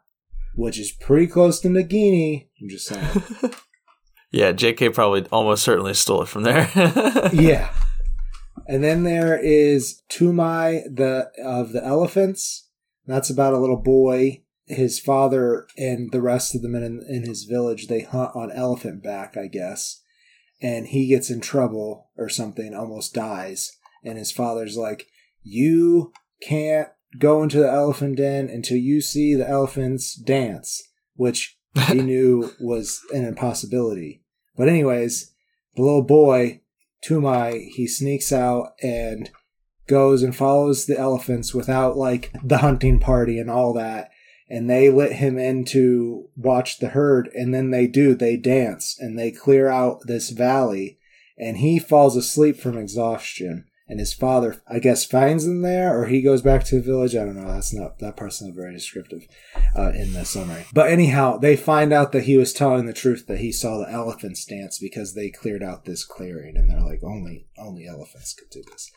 which 0.54 0.78
is 0.78 0.92
pretty 0.92 1.26
close 1.26 1.60
to 1.60 1.68
Nagini. 1.68 2.48
I'm 2.60 2.68
just 2.68 2.86
saying. 2.86 3.22
Yeah, 4.32 4.52
JK 4.52 4.94
probably 4.94 5.26
almost 5.30 5.62
certainly 5.62 5.92
stole 5.92 6.22
it 6.22 6.28
from 6.28 6.42
there. 6.42 6.70
yeah. 7.32 7.70
And 8.66 8.82
then 8.82 9.02
there 9.02 9.38
is 9.38 10.02
Toomai 10.10 10.84
the 10.84 11.30
of 11.44 11.72
the 11.72 11.84
elephants. 11.84 12.68
That's 13.06 13.28
about 13.28 13.52
a 13.52 13.58
little 13.58 13.80
boy. 13.80 14.42
His 14.66 14.98
father 14.98 15.66
and 15.76 16.10
the 16.12 16.22
rest 16.22 16.54
of 16.54 16.62
the 16.62 16.68
men 16.68 16.82
in, 16.82 17.02
in 17.06 17.26
his 17.26 17.44
village 17.44 17.88
they 17.88 18.00
hunt 18.00 18.34
on 18.34 18.50
elephant 18.50 19.02
back, 19.02 19.36
I 19.36 19.48
guess. 19.48 20.00
And 20.62 20.86
he 20.86 21.08
gets 21.08 21.28
in 21.28 21.40
trouble 21.40 22.10
or 22.16 22.30
something, 22.30 22.72
almost 22.72 23.12
dies. 23.12 23.76
And 24.02 24.16
his 24.16 24.32
father's 24.32 24.76
like, 24.78 25.08
"You 25.42 26.12
can't 26.40 26.88
go 27.18 27.42
into 27.42 27.58
the 27.58 27.70
elephant 27.70 28.16
den 28.16 28.48
until 28.48 28.78
you 28.78 29.00
see 29.00 29.34
the 29.34 29.48
elephants 29.48 30.14
dance," 30.14 30.82
which 31.16 31.56
he 31.88 31.94
knew 32.02 32.50
was 32.60 33.00
an 33.12 33.24
impossibility. 33.24 34.22
But 34.56 34.68
anyways, 34.68 35.32
the 35.76 35.82
little 35.82 36.02
boy, 36.02 36.60
Toomai, 37.04 37.68
he 37.68 37.86
sneaks 37.86 38.32
out 38.32 38.74
and 38.82 39.30
goes 39.86 40.22
and 40.22 40.34
follows 40.34 40.86
the 40.86 40.98
elephants 40.98 41.54
without 41.54 41.96
like 41.96 42.30
the 42.42 42.58
hunting 42.58 42.98
party 42.98 43.38
and 43.38 43.50
all 43.50 43.72
that. 43.74 44.10
And 44.48 44.68
they 44.68 44.90
let 44.90 45.12
him 45.12 45.38
in 45.38 45.64
to 45.66 46.28
watch 46.36 46.78
the 46.78 46.90
herd, 46.90 47.30
and 47.34 47.54
then 47.54 47.70
they 47.70 47.86
do, 47.86 48.14
they 48.14 48.36
dance 48.36 48.96
and 48.98 49.18
they 49.18 49.30
clear 49.30 49.68
out 49.68 50.00
this 50.06 50.28
valley, 50.28 50.98
and 51.38 51.56
he 51.56 51.78
falls 51.78 52.16
asleep 52.16 52.58
from 52.58 52.76
exhaustion. 52.76 53.64
And 53.88 53.98
his 53.98 54.14
father, 54.14 54.62
I 54.66 54.78
guess, 54.78 55.04
finds 55.04 55.46
him 55.46 55.62
there, 55.62 55.98
or 55.98 56.06
he 56.06 56.22
goes 56.22 56.40
back 56.40 56.64
to 56.64 56.76
the 56.76 56.82
village. 56.82 57.14
I 57.14 57.24
don't 57.24 57.36
know. 57.36 57.52
That's 57.52 57.74
not 57.74 57.98
that 57.98 58.16
part's 58.16 58.40
not 58.40 58.54
very 58.54 58.72
descriptive 58.72 59.26
uh, 59.76 59.90
in 59.90 60.12
the 60.12 60.24
summary. 60.24 60.66
But 60.72 60.90
anyhow, 60.90 61.36
they 61.36 61.56
find 61.56 61.92
out 61.92 62.12
that 62.12 62.24
he 62.24 62.36
was 62.36 62.52
telling 62.52 62.86
the 62.86 62.92
truth 62.92 63.26
that 63.26 63.40
he 63.40 63.52
saw 63.52 63.78
the 63.78 63.90
elephants 63.90 64.44
dance 64.44 64.78
because 64.78 65.14
they 65.14 65.30
cleared 65.30 65.62
out 65.62 65.84
this 65.84 66.04
clearing, 66.04 66.56
and 66.56 66.70
they're 66.70 66.80
like, 66.80 67.02
only 67.02 67.48
only 67.58 67.86
elephants 67.86 68.34
could 68.34 68.50
do 68.50 68.62
this. 68.70 68.90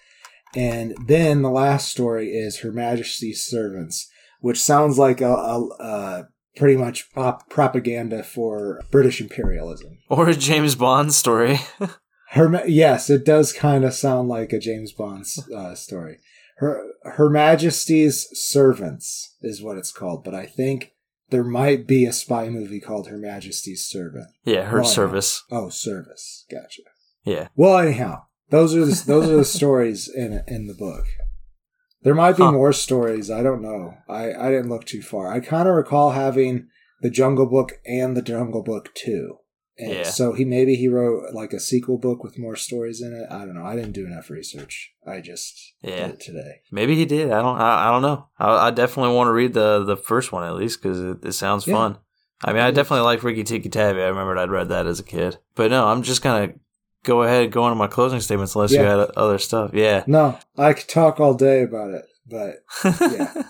And 0.55 0.95
then 1.05 1.41
the 1.41 1.49
last 1.49 1.89
story 1.89 2.29
is 2.29 2.59
Her 2.59 2.71
Majesty's 2.71 3.45
Servants, 3.45 4.09
which 4.39 4.61
sounds 4.61 4.97
like 4.97 5.19
a, 5.19 5.33
a, 5.33 5.67
a 5.79 6.27
pretty 6.55 6.77
much 6.77 7.11
propaganda 7.49 8.23
for 8.23 8.81
British 8.91 9.19
imperialism. 9.19 9.97
or 10.09 10.29
a 10.29 10.35
James 10.35 10.75
Bond 10.75 11.13
story. 11.13 11.59
Her, 12.31 12.67
yes, 12.67 13.09
it 13.09 13.23
does 13.25 13.53
kind 13.53 13.85
of 13.85 13.93
sound 13.93 14.27
like 14.29 14.51
a 14.51 14.59
James 14.59 14.91
Bond 14.91 15.25
uh, 15.55 15.75
story. 15.75 16.17
Her 16.57 16.81
Her 17.03 17.29
Majesty's 17.29 18.27
Servants 18.33 19.35
is 19.41 19.61
what 19.61 19.77
it's 19.77 19.91
called, 19.91 20.23
but 20.23 20.33
I 20.33 20.45
think 20.45 20.93
there 21.29 21.43
might 21.43 21.85
be 21.87 22.05
a 22.05 22.13
spy 22.13 22.49
movie 22.49 22.79
called 22.79 23.07
Her 23.07 23.17
Majesty's 23.17 23.85
Servant. 23.85 24.27
yeah, 24.43 24.63
her 24.65 24.83
service. 24.83 25.43
Oh, 25.51 25.69
service. 25.69 26.45
Gotcha. 26.49 26.81
Yeah. 27.23 27.47
Well, 27.55 27.77
anyhow, 27.77 28.23
those 28.49 28.75
are 28.75 28.85
the, 28.85 29.03
those 29.05 29.29
are 29.29 29.37
the 29.37 29.45
stories 29.45 30.07
in 30.07 30.43
in 30.47 30.67
the 30.67 30.73
book. 30.75 31.05
There 32.03 32.15
might 32.15 32.37
be 32.37 32.43
Huh. 32.43 32.51
more 32.51 32.73
stories. 32.73 33.29
I 33.31 33.41
don't 33.43 33.61
know. 33.61 33.95
I 34.07 34.33
I 34.33 34.49
didn't 34.51 34.69
look 34.69 34.85
too 34.85 35.01
far. 35.01 35.31
I 35.31 35.39
kind 35.39 35.67
of 35.67 35.75
recall 35.75 36.11
having 36.11 36.67
the 37.01 37.09
Jungle 37.09 37.47
Book 37.47 37.73
and 37.85 38.15
the 38.15 38.21
Jungle 38.21 38.63
Book 38.63 38.93
Two. 38.95 39.37
And 39.77 39.91
Yeah. 39.91 40.03
So 40.03 40.33
he 40.33 40.45
maybe 40.45 40.75
he 40.75 40.87
wrote 40.87 41.33
like 41.33 41.51
a 41.53 41.59
sequel 41.59 41.97
book 41.97 42.23
with 42.23 42.39
more 42.39 42.55
stories 42.55 43.01
in 43.01 43.13
it. 43.13 43.27
I 43.29 43.39
don't 43.39 43.55
know. 43.55 43.65
I 43.65 43.75
didn't 43.75 43.91
do 43.91 44.05
enough 44.05 44.29
research. 44.29 44.93
I 45.05 45.19
just 45.21 45.73
Yeah. 45.81 46.07
did 46.07 46.09
it 46.15 46.19
today. 46.21 46.61
Maybe 46.71 46.95
he 46.95 47.05
did. 47.05 47.31
I 47.31 47.41
don't. 47.41 47.57
I, 47.59 47.87
I 47.87 47.91
don't 47.91 48.01
know. 48.01 48.27
I, 48.39 48.67
I 48.67 48.71
definitely 48.71 49.13
want 49.15 49.27
to 49.27 49.33
read 49.33 49.53
the 49.53 49.83
the 49.83 49.97
first 49.97 50.31
one 50.31 50.43
at 50.43 50.55
least 50.55 50.81
because 50.81 50.99
it, 50.99 51.25
it 51.25 51.33
sounds 51.33 51.67
Yeah. 51.67 51.73
fun. 51.75 51.97
I 52.43 52.51
mean, 52.53 52.61
I 52.61 52.71
definitely 52.71 53.05
like 53.05 53.23
Rikki-Tikki-Tavi. 53.23 54.01
I 54.01 54.07
remembered 54.07 54.37
I'd 54.37 54.49
read 54.51 54.67
that 54.69 54.85
as 54.87 54.99
a 54.99 55.03
kid. 55.03 55.37
But 55.55 55.71
no, 55.71 55.87
I'm 55.87 56.03
just 56.03 56.21
gonna 56.21 56.53
go 57.03 57.23
ahead 57.23 57.43
and 57.43 57.51
go 57.51 57.65
into 57.65 57.75
my 57.75 57.87
closing 57.87 58.19
statements 58.19 58.55
unless 58.55 58.71
you 58.71 58.79
had 58.81 58.99
other 59.15 59.37
stuff. 59.39 59.71
Yeah. 59.73 60.03
No, 60.07 60.37
I 60.57 60.73
could 60.73 60.87
talk 60.89 61.19
all 61.19 61.33
day 61.33 61.63
about 61.63 61.91
it, 61.91 62.05
but 62.27 62.55
Yeah. 63.01 63.43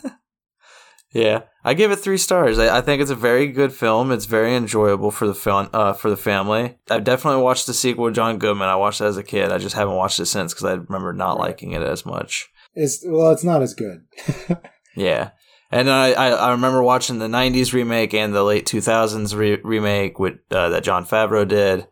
Yeah, 1.15 1.43
I 1.63 1.75
give 1.75 1.91
it 1.91 1.95
three 1.95 2.17
stars. 2.17 2.59
I, 2.59 2.79
I 2.79 2.81
think 2.81 3.01
it's 3.01 3.09
a 3.09 3.15
very 3.15 3.47
good 3.47 3.71
film. 3.71 4.11
It's 4.11 4.25
very 4.25 4.53
enjoyable 4.53 5.11
for 5.11 5.25
the 5.27 5.33
fun, 5.33 5.69
uh, 5.71 5.93
for 5.93 6.09
the 6.09 6.17
family. 6.17 6.77
I've 6.91 7.05
definitely 7.05 7.41
watched 7.41 7.67
the 7.67 7.73
sequel 7.73 8.11
John 8.11 8.37
Goodman. 8.37 8.67
I 8.67 8.75
watched 8.75 8.99
it 8.99 9.05
as 9.05 9.15
a 9.15 9.23
kid. 9.23 9.49
I 9.49 9.57
just 9.57 9.75
haven't 9.75 9.95
watched 9.95 10.19
it 10.19 10.25
since 10.25 10.53
because 10.53 10.65
I 10.65 10.73
remember 10.73 11.13
not 11.13 11.37
Right. 11.37 11.47
liking 11.47 11.71
it 11.71 11.81
as 11.81 12.05
much. 12.05 12.49
It's 12.73 13.01
well, 13.07 13.31
it's 13.31 13.45
not 13.45 13.61
as 13.61 13.73
good. 13.73 14.03
Yeah. 14.97 15.31
And 15.71 15.89
I, 15.89 16.11
I, 16.11 16.27
I 16.31 16.51
remember 16.51 16.81
watching 16.83 17.19
the 17.19 17.27
90s 17.27 17.71
remake 17.73 18.13
and 18.13 18.33
the 18.33 18.43
late 18.43 18.65
2000s 18.65 19.35
re- 19.35 19.59
remake 19.63 20.19
with, 20.19 20.35
uh, 20.51 20.69
that 20.69 20.83
Jon 20.83 21.05
Favreau 21.05 21.47
did. 21.47 21.87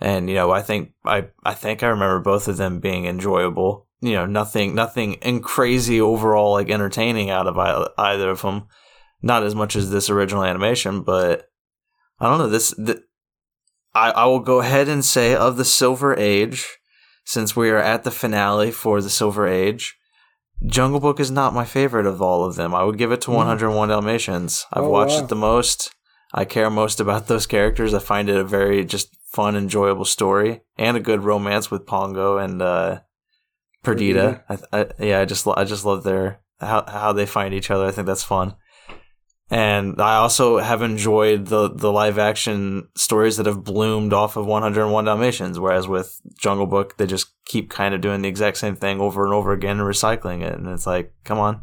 And, 0.00 0.28
you 0.28 0.34
know, 0.36 0.50
I 0.52 0.62
think, 0.62 0.92
I, 1.04 1.28
I 1.44 1.54
think 1.54 1.82
I 1.82 1.88
remember 1.88 2.20
both 2.20 2.46
of 2.48 2.56
them 2.56 2.78
being 2.80 3.06
enjoyable. 3.06 3.86
You 4.00 4.12
know, 4.12 4.26
nothing, 4.26 4.74
nothing 4.74 5.16
and 5.22 5.42
crazy 5.42 6.00
overall, 6.00 6.52
like 6.52 6.70
entertaining 6.70 7.30
out 7.30 7.46
of 7.48 7.58
either 7.98 8.30
of 8.30 8.42
them. 8.42 8.68
Not 9.22 9.42
as 9.42 9.54
much 9.54 9.74
as 9.74 9.90
this 9.90 10.08
original 10.08 10.44
animation, 10.44 11.02
but 11.02 11.48
I 12.20 12.28
don't 12.28 12.38
know. 12.38 12.48
This, 12.48 12.70
the, 12.70 13.02
I, 13.94 14.10
I 14.12 14.24
will 14.26 14.38
go 14.40 14.60
ahead 14.60 14.88
and 14.88 15.04
say 15.04 15.34
of 15.34 15.56
the 15.56 15.64
Silver 15.64 16.14
Age, 16.16 16.78
since 17.24 17.56
we 17.56 17.70
are 17.70 17.78
at 17.78 18.04
the 18.04 18.12
finale 18.12 18.70
for 18.70 19.02
the 19.02 19.10
Silver 19.10 19.48
Age, 19.48 19.96
Jungle 20.66 21.00
Book 21.00 21.18
is 21.18 21.30
not 21.32 21.52
my 21.54 21.64
favorite 21.64 22.06
of 22.06 22.22
all 22.22 22.44
of 22.44 22.54
them. 22.56 22.74
I 22.74 22.84
would 22.84 22.98
give 22.98 23.10
it 23.12 23.20
to 23.22 23.30
Mm. 23.30 23.34
101 23.34 23.88
Dalmatians. 23.88 24.66
I've 24.72 24.84
Oh, 24.84 24.88
watched 24.90 25.16
wow. 25.16 25.22
it 25.24 25.28
the 25.28 25.36
most. 25.36 25.90
I 26.32 26.44
care 26.44 26.70
most 26.70 27.00
about 27.00 27.26
those 27.26 27.46
characters. 27.46 27.94
I 27.94 27.98
find 28.00 28.28
it 28.28 28.36
a 28.36 28.44
very 28.44 28.84
just 28.84 29.08
fun, 29.32 29.56
enjoyable 29.56 30.04
story 30.04 30.60
and 30.76 30.96
a 30.96 31.00
good 31.00 31.24
romance 31.24 31.70
with 31.70 31.86
Pongo 31.86 32.38
and 32.38 32.60
uh, 32.62 33.00
Perdita. 33.82 34.42
I, 34.48 34.58
I, 34.72 34.86
yeah, 34.98 35.20
I 35.20 35.24
just 35.24 35.46
I 35.46 35.64
just 35.64 35.84
love 35.84 36.04
their 36.04 36.40
how 36.60 36.84
how 36.86 37.12
they 37.12 37.26
find 37.26 37.54
each 37.54 37.70
other. 37.70 37.86
I 37.86 37.90
think 37.90 38.06
that's 38.06 38.24
fun. 38.24 38.54
And 39.50 39.98
I 39.98 40.16
also 40.16 40.58
have 40.58 40.82
enjoyed 40.82 41.46
the 41.46 41.70
the 41.70 41.90
live 41.90 42.18
action 42.18 42.88
stories 42.96 43.38
that 43.38 43.46
have 43.46 43.64
bloomed 43.64 44.12
off 44.12 44.36
of 44.36 44.44
101 44.44 45.04
Dalmatians, 45.06 45.58
whereas 45.58 45.88
with 45.88 46.20
Jungle 46.38 46.66
Book, 46.66 46.98
they 46.98 47.06
just 47.06 47.28
keep 47.46 47.70
kind 47.70 47.94
of 47.94 48.02
doing 48.02 48.20
the 48.20 48.28
exact 48.28 48.58
same 48.58 48.76
thing 48.76 49.00
over 49.00 49.24
and 49.24 49.32
over 49.32 49.52
again 49.52 49.80
and 49.80 49.88
recycling 49.88 50.42
it. 50.42 50.52
And 50.52 50.68
it's 50.68 50.86
like, 50.86 51.14
come 51.24 51.38
on, 51.38 51.62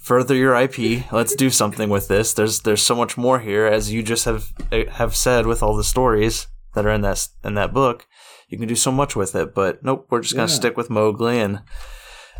further 0.00 0.34
your 0.34 0.56
IP. 0.56 1.12
Let's 1.12 1.36
do 1.36 1.48
something 1.48 1.88
with 1.88 2.08
this. 2.08 2.34
There's 2.34 2.60
there's 2.60 2.82
so 2.82 2.96
much 2.96 3.16
more 3.16 3.38
here, 3.38 3.66
as 3.66 3.92
you 3.92 4.02
just 4.02 4.24
have 4.24 4.52
have 4.90 5.14
said 5.14 5.46
with 5.46 5.62
all 5.62 5.76
the 5.76 5.84
stories 5.84 6.48
that 6.74 6.86
are 6.86 6.92
in 6.92 7.02
that 7.02 7.28
in 7.44 7.54
that 7.54 7.72
book. 7.72 8.08
You 8.52 8.58
can 8.58 8.68
do 8.68 8.76
so 8.76 8.92
much 8.92 9.16
with 9.16 9.34
it, 9.34 9.54
but 9.54 9.82
nope, 9.82 10.06
we're 10.10 10.20
just 10.20 10.34
gonna 10.36 10.46
Yeah. 10.48 10.54
stick 10.54 10.76
with 10.76 10.90
Mowgli 10.90 11.40
and 11.40 11.60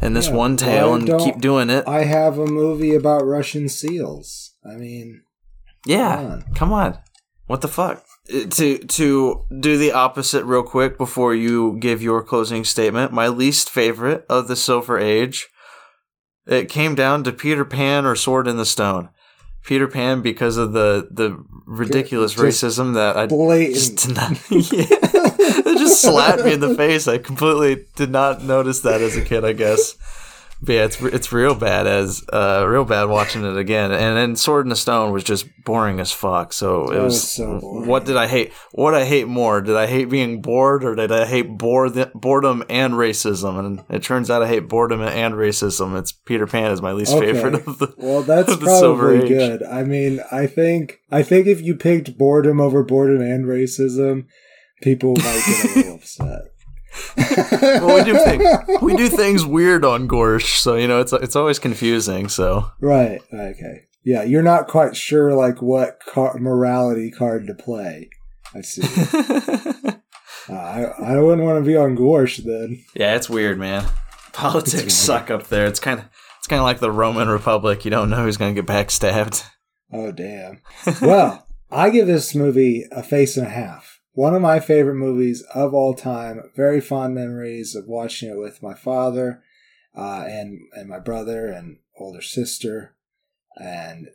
and 0.00 0.14
this 0.14 0.28
Yeah, 0.28 0.34
one 0.34 0.56
tale 0.56 0.94
and 0.94 1.06
keep 1.20 1.38
doing 1.40 1.70
it. 1.70 1.84
I 1.88 2.04
have 2.04 2.36
a 2.38 2.46
movie 2.46 2.94
about 2.94 3.24
Russian 3.26 3.68
seals. 3.68 4.52
I 4.64 4.74
mean, 4.76 5.22
Yeah, 5.86 6.16
Come 6.16 6.26
on. 6.30 6.44
come 6.54 6.72
on. 6.72 6.98
What 7.46 7.60
the 7.62 7.68
fuck? 7.68 8.04
Uh, 8.32 8.44
To 8.50 8.78
to 8.78 9.40
do 9.58 9.78
the 9.78 9.92
opposite 9.92 10.44
real 10.44 10.62
quick 10.62 10.98
before 10.98 11.34
you 11.34 11.76
give 11.80 12.02
your 12.02 12.22
closing 12.22 12.62
statement. 12.64 13.12
My 13.12 13.28
least 13.28 13.70
favorite 13.70 14.24
of 14.28 14.48
the 14.48 14.54
Silver 14.56 14.98
Age. 14.98 15.48
It 16.46 16.68
came 16.68 16.94
down 16.94 17.24
to 17.24 17.32
Peter 17.32 17.64
Pan 17.64 18.04
or 18.04 18.14
Sword 18.16 18.46
in 18.48 18.56
the 18.58 18.66
Stone. 18.66 19.08
Peter 19.64 19.86
Pan 19.88 20.20
because 20.22 20.56
of 20.56 20.72
the 20.72 21.08
the 21.10 21.38
ridiculous 21.66 22.34
Just 22.34 22.62
racism 22.64 22.94
that 22.94 23.16
I 23.16 23.26
blatant. 23.26 23.74
just 23.76 23.96
did 24.08 24.16
not. 24.16 24.32
yeah, 24.72 25.11
just 25.82 26.00
slapped 26.02 26.44
me 26.44 26.52
in 26.54 26.60
the 26.60 26.74
face. 26.74 27.08
I 27.08 27.18
completely 27.18 27.86
did 27.96 28.10
not 28.10 28.42
notice 28.42 28.80
that 28.80 29.00
as 29.00 29.16
a 29.16 29.22
kid. 29.22 29.44
I 29.44 29.52
guess. 29.52 29.96
But 30.64 30.72
yeah, 30.74 30.84
it's 30.84 31.00
it's 31.02 31.32
real 31.32 31.56
bad 31.56 31.88
as 31.88 32.22
uh 32.32 32.64
real 32.68 32.84
bad 32.84 33.06
watching 33.08 33.44
it 33.44 33.56
again. 33.56 33.90
And 33.90 34.16
then 34.16 34.36
Sword 34.36 34.64
in 34.64 34.70
the 34.70 34.76
Stone 34.76 35.12
was 35.12 35.24
just 35.24 35.44
boring 35.64 35.98
as 35.98 36.12
fuck. 36.12 36.52
So 36.52 36.84
it 36.84 36.94
That 36.94 37.02
was, 37.02 37.32
so 37.32 37.58
what 37.58 38.04
did 38.04 38.16
I 38.16 38.28
hate? 38.28 38.52
What 38.70 38.94
I 38.94 39.04
hate 39.04 39.26
more? 39.26 39.60
Did 39.60 39.74
I 39.74 39.88
hate 39.88 40.04
being 40.08 40.40
bored 40.40 40.84
or 40.84 40.94
did 40.94 41.10
I 41.10 41.26
hate 41.26 41.58
bored, 41.58 42.12
boredom 42.14 42.62
and 42.70 42.94
racism? 42.94 43.58
And 43.58 43.82
it 43.90 44.04
turns 44.04 44.30
out 44.30 44.42
I 44.42 44.46
hate 44.46 44.68
boredom 44.68 45.00
and 45.02 45.34
racism. 45.34 45.98
It's 45.98 46.12
Peter 46.12 46.46
Pan 46.46 46.70
is 46.70 46.80
my 46.80 46.92
least 46.92 47.12
Okay. 47.14 47.32
favorite 47.32 47.66
of 47.66 47.80
the. 47.80 47.92
Well, 47.96 48.22
that's 48.22 48.54
the 48.56 48.64
probably 48.64 49.26
good. 49.26 49.64
I 49.64 49.82
mean, 49.82 50.20
I 50.30 50.46
think 50.46 51.00
I 51.10 51.24
think 51.24 51.48
if 51.48 51.60
you 51.60 51.74
picked 51.74 52.16
boredom 52.16 52.60
over 52.60 52.84
boredom 52.84 53.20
and 53.20 53.46
racism, 53.46 54.26
people 54.82 55.14
might 55.16 55.42
get 55.46 55.64
a 55.64 55.74
little 55.78 55.94
upset. 55.96 56.42
Well, 57.82 57.96
we 57.96 58.04
do 58.04 58.14
think 58.18 58.82
we 58.82 58.94
do 58.96 59.08
things 59.08 59.46
weird 59.46 59.84
on 59.84 60.06
Gorsh, 60.08 60.56
so 60.58 60.74
you 60.76 60.86
know 60.86 61.00
it's 61.00 61.12
it's 61.14 61.36
always 61.36 61.58
confusing. 61.58 62.28
So 62.28 62.70
Right. 62.80 63.20
Okay. 63.32 63.84
Yeah, 64.04 64.24
you're 64.24 64.42
not 64.42 64.66
quite 64.68 64.96
sure 64.96 65.32
like 65.34 65.62
what 65.62 66.00
car- 66.06 66.36
morality 66.38 67.10
card 67.10 67.46
to 67.46 67.54
play. 67.54 68.10
I 68.54 68.60
see. 68.62 68.82
Uh, 70.48 70.54
I 70.54 70.82
I 71.14 71.20
wouldn't 71.20 71.46
want 71.46 71.62
to 71.62 71.68
be 71.70 71.76
on 71.76 71.96
Gorsh 71.96 72.38
then. 72.38 72.82
yeah, 72.96 73.14
it's 73.14 73.30
weird, 73.30 73.60
man. 73.60 73.84
Politics 74.32 74.92
suck 74.92 75.30
up 75.30 75.46
there. 75.46 75.66
It's 75.66 75.78
kind 75.78 76.00
of 76.00 76.06
it's 76.38 76.48
kind 76.48 76.58
of 76.58 76.64
like 76.64 76.80
the 76.80 76.90
Roman 76.90 77.28
Republic. 77.28 77.84
You 77.84 77.92
don't 77.92 78.10
know 78.10 78.24
who's 78.24 78.36
gonna 78.38 78.52
get 78.52 78.66
backstabbed. 78.66 79.44
Oh 79.92 80.10
damn. 80.10 80.60
Well, 81.00 81.46
I 81.70 81.90
give 81.90 82.08
this 82.08 82.34
movie 82.34 82.84
a 82.90 83.04
face 83.04 83.36
and 83.36 83.46
a 83.46 83.50
half. 83.50 83.91
One 84.14 84.34
of 84.34 84.42
my 84.42 84.60
favorite 84.60 84.96
movies 84.96 85.42
of 85.54 85.72
all 85.72 85.94
time. 85.94 86.42
Very 86.54 86.80
fond 86.80 87.14
memories 87.14 87.74
of 87.74 87.86
watching 87.86 88.30
it 88.30 88.38
with 88.38 88.62
my 88.62 88.74
father, 88.74 89.42
uh, 89.96 90.24
and 90.28 90.58
and 90.74 90.88
my 90.88 90.98
brother 90.98 91.46
and 91.48 91.78
older 91.98 92.20
sister, 92.22 92.94
and 93.56 94.08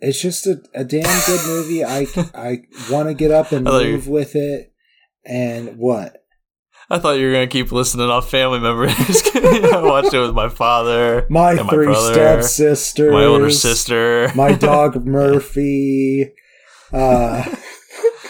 it's 0.00 0.20
just 0.20 0.46
a, 0.48 0.60
a 0.74 0.84
damn 0.84 1.20
good 1.26 1.46
movie. 1.46 1.84
I 1.84 2.06
I 2.34 2.62
want 2.90 3.08
to 3.08 3.14
get 3.14 3.30
up 3.30 3.52
and 3.52 3.64
thought 3.66 3.84
you- 3.84 3.92
move 3.92 4.08
with 4.08 4.34
it. 4.34 4.72
And 5.24 5.76
what? 5.78 6.18
I 6.90 6.98
thought 6.98 7.12
you 7.12 7.26
were 7.26 7.32
gonna 7.32 7.46
keep 7.46 7.70
listening 7.70 8.10
off 8.10 8.28
family 8.28 8.58
members. 8.58 8.90
I 9.34 9.80
watched 9.82 10.12
it 10.12 10.18
with 10.18 10.34
my 10.34 10.48
father, 10.48 11.24
My 11.30 11.52
and 11.52 11.70
three 11.70 11.86
brother, 11.86 12.12
stepsisters, 12.12 13.12
my 13.12 13.24
older 13.24 13.48
sister, 13.50 14.32
my 14.34 14.52
dog 14.52 15.06
Murphy. 15.06 16.32
Uh, 16.92 17.44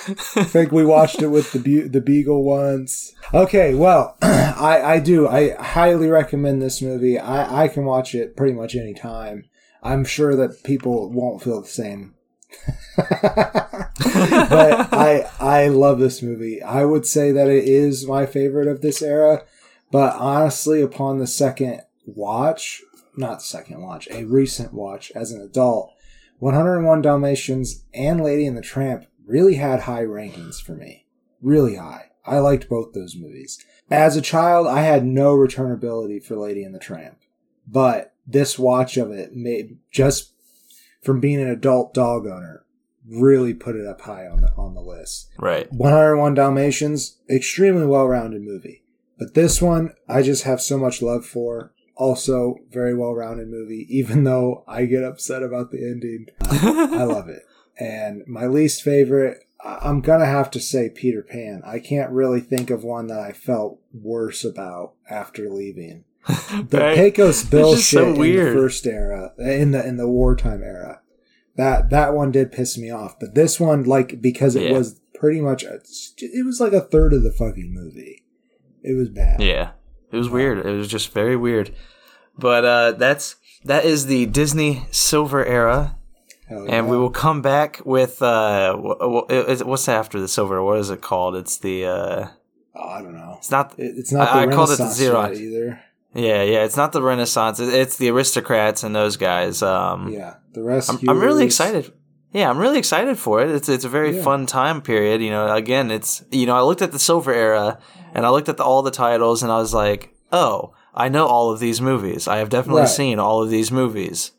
I 0.08 0.44
think 0.44 0.72
we 0.72 0.84
watched 0.84 1.22
it 1.22 1.28
with 1.28 1.52
the 1.52 1.58
Bu- 1.58 1.88
the 1.88 2.00
beagle 2.00 2.42
once. 2.42 3.12
Okay, 3.32 3.74
well, 3.74 4.16
I 4.22 4.80
I 4.84 4.98
do 4.98 5.28
I 5.28 5.50
highly 5.50 6.08
recommend 6.08 6.60
this 6.60 6.82
movie. 6.82 7.18
I 7.18 7.64
I 7.64 7.68
can 7.68 7.84
watch 7.84 8.14
it 8.14 8.36
pretty 8.36 8.54
much 8.54 8.74
any 8.74 8.94
time. 8.94 9.44
I'm 9.82 10.04
sure 10.04 10.36
that 10.36 10.64
people 10.64 11.10
won't 11.10 11.42
feel 11.42 11.60
the 11.60 11.68
same. 11.68 12.14
but 12.96 14.92
I 14.92 15.30
I 15.40 15.68
love 15.68 15.98
this 15.98 16.22
movie. 16.22 16.62
I 16.62 16.84
would 16.84 17.06
say 17.06 17.32
that 17.32 17.48
it 17.48 17.64
is 17.64 18.06
my 18.06 18.26
favorite 18.26 18.68
of 18.68 18.80
this 18.80 19.02
era. 19.02 19.44
But 19.90 20.16
honestly, 20.16 20.80
upon 20.80 21.18
the 21.18 21.26
second 21.26 21.82
watch, 22.06 22.82
not 23.16 23.42
second 23.42 23.82
watch, 23.82 24.08
a 24.10 24.24
recent 24.24 24.72
watch 24.72 25.12
as 25.14 25.32
an 25.32 25.42
adult, 25.42 25.92
101 26.38 27.02
Dalmatians 27.02 27.84
and 27.92 28.22
Lady 28.22 28.46
and 28.46 28.56
the 28.56 28.62
Tramp 28.62 29.04
really 29.32 29.54
had 29.54 29.80
high 29.80 30.02
rankings 30.04 30.62
for 30.62 30.72
me. 30.72 31.06
Really 31.40 31.76
high. 31.76 32.10
I 32.26 32.38
liked 32.38 32.68
both 32.68 32.92
those 32.92 33.16
movies. 33.16 33.64
As 33.90 34.14
a 34.14 34.20
child, 34.20 34.66
I 34.66 34.82
had 34.82 35.04
no 35.04 35.34
returnability 35.34 36.22
for 36.22 36.36
Lady 36.36 36.62
and 36.62 36.74
the 36.74 36.78
Tramp. 36.78 37.16
But 37.66 38.14
this 38.26 38.58
watch 38.58 38.98
of 38.98 39.10
it 39.10 39.34
made 39.34 39.78
just 39.90 40.34
from 41.02 41.18
being 41.18 41.40
an 41.40 41.48
adult 41.48 41.94
dog 41.94 42.26
owner 42.26 42.64
really 43.08 43.54
put 43.54 43.74
it 43.74 43.86
up 43.86 44.02
high 44.02 44.26
on 44.26 44.42
the 44.42 44.52
on 44.56 44.74
the 44.74 44.80
list. 44.80 45.30
right? 45.38 45.72
101 45.72 46.34
Dalmatians, 46.34 47.18
extremely 47.28 47.86
well-rounded 47.86 48.42
movie. 48.42 48.84
But 49.18 49.34
this 49.34 49.62
one, 49.62 49.94
I 50.08 50.22
just 50.22 50.44
have 50.44 50.60
so 50.60 50.76
much 50.78 51.00
love 51.02 51.24
for. 51.24 51.72
Also, 51.96 52.56
very 52.70 52.94
well-rounded 52.94 53.48
movie, 53.48 53.86
even 53.88 54.24
though 54.24 54.64
I 54.68 54.84
get 54.84 55.04
upset 55.04 55.42
about 55.42 55.70
the 55.70 55.78
ending. 55.78 56.26
I 56.42 57.04
love 57.04 57.28
it. 57.28 57.42
And 57.78 58.22
my 58.26 58.46
least 58.46 58.82
favorite, 58.82 59.44
I'm 59.64 60.00
gonna 60.00 60.26
have 60.26 60.50
to 60.52 60.60
say 60.60 60.88
Peter 60.90 61.22
Pan. 61.22 61.62
I 61.64 61.78
can't 61.78 62.10
really 62.10 62.40
think 62.40 62.70
of 62.70 62.84
one 62.84 63.06
that 63.08 63.20
I 63.20 63.32
felt 63.32 63.80
worse 63.92 64.44
about 64.44 64.92
after 65.08 65.48
leaving. 65.50 66.04
The 66.68 66.78
Right? 66.78 66.96
Pecos 66.96 67.44
Bill 67.44 67.74
shit 67.76 67.84
so 67.84 68.22
in 68.22 68.36
the 68.36 68.52
first 68.52 68.86
era, 68.86 69.32
in 69.38 69.70
the 69.72 69.86
in 69.86 69.96
the 69.96 70.08
wartime 70.08 70.62
era, 70.62 71.00
that 71.56 71.90
that 71.90 72.14
one 72.14 72.30
did 72.30 72.52
piss 72.52 72.76
me 72.78 72.90
off. 72.90 73.18
But 73.18 73.34
this 73.34 73.58
one, 73.58 73.84
like, 73.84 74.20
because 74.20 74.54
it 74.54 74.70
Yeah. 74.70 74.78
was 74.78 75.00
pretty 75.14 75.40
much, 75.40 75.62
a, 75.64 75.80
it 76.18 76.44
was 76.44 76.60
like 76.60 76.72
a 76.72 76.80
third 76.80 77.12
of 77.12 77.22
the 77.22 77.32
fucking 77.32 77.72
movie. 77.72 78.22
It 78.82 78.94
was 78.96 79.08
bad. 79.08 79.40
Yeah, 79.40 79.70
it 80.10 80.16
was 80.16 80.28
weird. 80.28 80.58
It 80.66 80.70
was 80.76 80.88
just 80.88 81.12
very 81.12 81.36
weird. 81.36 81.74
But 82.38 82.64
uh, 82.64 82.92
that's 82.92 83.36
that 83.64 83.84
is 83.84 84.06
the 84.06 84.26
Disney 84.26 84.86
Silver 84.90 85.44
Era, 85.44 85.96
Hell 86.48 86.60
and 86.62 86.68
yeah. 86.70 86.80
we 86.82 86.96
will 86.96 87.10
come 87.10 87.40
back 87.42 87.80
with 87.84 88.20
uh, 88.22 88.76
wh- 88.76 88.98
wh- 89.30 89.66
what's 89.66 89.88
after 89.88 90.20
the 90.20 90.28
Silver? 90.28 90.62
What 90.62 90.78
is 90.78 90.90
it 90.90 91.00
called? 91.00 91.36
It's 91.36 91.56
the 91.58 91.86
uh, 91.86 92.26
Oh, 92.74 92.88
I 92.88 93.02
don't 93.02 93.14
know. 93.14 93.34
it's 93.38 93.50
not. 93.50 93.74
It, 93.78 93.94
it's 93.98 94.12
not 94.12 94.28
I- 94.28 94.46
the 94.46 94.52
I 94.52 94.54
called 94.54 94.70
it 94.70 94.76
the 94.78 94.84
Renaissance 94.84 95.00
Xerox. 95.00 95.36
either. 95.40 95.82
Yeah, 96.14 96.42
yeah, 96.42 96.64
it's 96.64 96.76
not 96.76 96.92
the 96.92 97.00
Renaissance. 97.02 97.58
It- 97.60 97.72
It's 97.72 97.96
the 97.96 98.08
Aristocats 98.08 98.84
and 98.84 98.94
those 98.94 99.16
guys. 99.16 99.62
Um, 99.62 100.08
Yeah, 100.12 100.34
the 100.52 100.60
I'm. 100.88 101.08
I'm 101.08 101.20
really 101.20 101.44
excited. 101.44 101.92
Yeah, 102.32 102.48
I'm 102.50 102.58
really 102.58 102.78
excited 102.78 103.18
for 103.18 103.40
it. 103.42 103.50
It's 103.50 103.68
it's 103.68 103.84
a 103.84 103.88
very 103.90 104.16
Yeah. 104.16 104.22
fun 104.22 104.46
time 104.46 104.80
period. 104.82 105.20
You 105.22 105.30
know, 105.30 105.54
again, 105.54 105.90
it's 105.90 106.24
you 106.30 106.46
know, 106.46 106.56
I 106.56 106.62
looked 106.62 106.82
at 106.82 106.92
the 106.92 106.98
Silver 106.98 107.32
Era 107.32 107.78
and 108.14 108.24
I 108.26 108.30
looked 108.30 108.48
at 108.48 108.56
the, 108.56 108.64
all 108.64 108.82
the 108.82 108.90
titles 108.90 109.42
and 109.42 109.52
I 109.52 109.56
was 109.58 109.72
like, 109.74 110.14
oh, 110.32 110.72
I 110.94 111.08
know 111.08 111.26
all 111.26 111.50
of 111.50 111.60
these 111.60 111.80
movies. 111.80 112.26
I 112.28 112.38
have 112.38 112.48
definitely 112.48 112.82
Right. 112.82 112.88
seen 112.90 113.18
all 113.18 113.42
of 113.42 113.50
these 113.50 113.70
movies. 113.70 114.32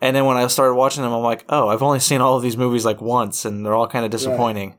And 0.00 0.16
then 0.16 0.24
when 0.24 0.36
I 0.36 0.46
started 0.46 0.74
watching 0.74 1.02
them, 1.02 1.12
I'm 1.12 1.22
like, 1.22 1.44
oh, 1.48 1.68
I've 1.68 1.82
only 1.82 2.00
seen 2.00 2.20
all 2.20 2.36
of 2.36 2.42
these 2.42 2.56
movies 2.56 2.84
like 2.84 3.00
once, 3.00 3.44
and 3.44 3.64
they're 3.64 3.74
all 3.74 3.86
kind 3.86 4.04
of 4.04 4.10
disappointing. 4.10 4.76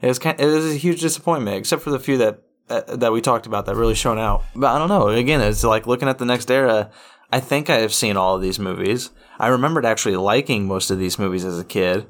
It 0.00 0.06
was 0.06 0.18
kind. 0.18 0.38
It 0.40 0.46
was 0.46 0.72
a 0.72 0.76
huge 0.76 1.00
disappointment, 1.00 1.58
except 1.58 1.82
for 1.82 1.90
the 1.90 2.00
few 2.00 2.16
that 2.18 2.42
uh, 2.68 2.96
that 2.96 3.12
we 3.12 3.20
talked 3.20 3.46
about 3.46 3.66
that 3.66 3.76
really 3.76 3.94
shone 3.94 4.18
out. 4.18 4.44
But 4.54 4.68
I 4.74 4.78
don't 4.78 4.88
know. 4.88 5.08
Again, 5.08 5.40
it's 5.40 5.62
like 5.62 5.86
looking 5.86 6.08
at 6.08 6.18
the 6.18 6.24
next 6.24 6.50
era. 6.50 6.90
I 7.30 7.40
think 7.40 7.70
I 7.70 7.76
have 7.78 7.94
seen 7.94 8.16
all 8.16 8.36
of 8.36 8.42
these 8.42 8.58
movies. 8.58 9.10
I 9.38 9.48
remembered 9.48 9.84
actually 9.84 10.16
liking 10.16 10.66
most 10.66 10.90
of 10.90 10.98
these 10.98 11.18
movies 11.18 11.44
as 11.44 11.58
a 11.58 11.64
kid, 11.64 12.06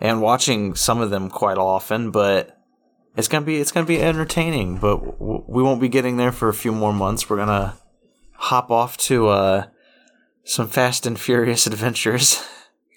and 0.00 0.20
watching 0.22 0.74
some 0.74 1.00
of 1.00 1.10
them 1.10 1.28
quite 1.30 1.58
often. 1.58 2.10
But 2.10 2.58
it's 3.16 3.28
gonna 3.28 3.46
be 3.46 3.56
it's 3.56 3.72
gonna 3.72 3.86
be 3.86 4.02
entertaining. 4.02 4.78
But 4.78 5.18
w- 5.18 5.44
we 5.46 5.62
won't 5.62 5.80
be 5.80 5.88
getting 5.88 6.16
there 6.16 6.32
for 6.32 6.48
a 6.48 6.54
few 6.54 6.72
more 6.72 6.92
months. 6.92 7.28
We're 7.28 7.36
gonna 7.36 7.76
hop 8.32 8.70
off 8.70 8.96
to 8.98 9.28
uh, 9.28 9.66
some 10.46 10.68
Fast 10.68 11.06
and 11.06 11.18
Furious 11.18 11.66
adventures. 11.66 12.42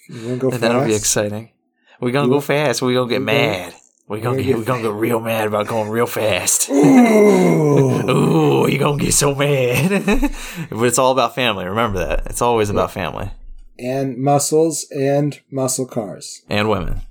You 0.07 0.37
go 0.37 0.49
And 0.49 0.59
that'll 0.61 0.85
be 0.85 0.95
exciting. 0.95 1.51
We're 1.99 2.11
gonna 2.11 2.29
go 2.29 2.39
fast. 2.39 2.81
We're 2.81 2.93
gonna 2.93 3.09
get 3.09 3.21
mad. 3.21 3.73
We're 4.07 4.21
gonna 4.21 4.41
get, 4.41 4.57
we're 4.57 4.63
gonna 4.63 4.83
get 4.83 4.93
real 4.93 5.19
mad 5.19 5.47
about 5.47 5.67
going 5.67 5.89
real 5.89 6.07
fast. 6.07 6.69
Ooh. 6.69 8.09
Ooh, 8.09 8.67
you're 8.69 8.79
gonna 8.79 9.03
get 9.03 9.13
so 9.13 9.35
mad. 9.35 9.89
but 10.69 10.83
it's 10.83 10.97
all 10.97 11.11
about 11.11 11.35
family. 11.35 11.65
Remember 11.65 11.99
that. 11.99 12.27
It's 12.27 12.41
always 12.41 12.69
about 12.69 12.91
family 12.91 13.31
and 13.79 14.17
muscles 14.17 14.85
and 14.91 15.39
muscle 15.49 15.85
cars 15.85 16.41
and 16.49 16.69
women 16.69 17.01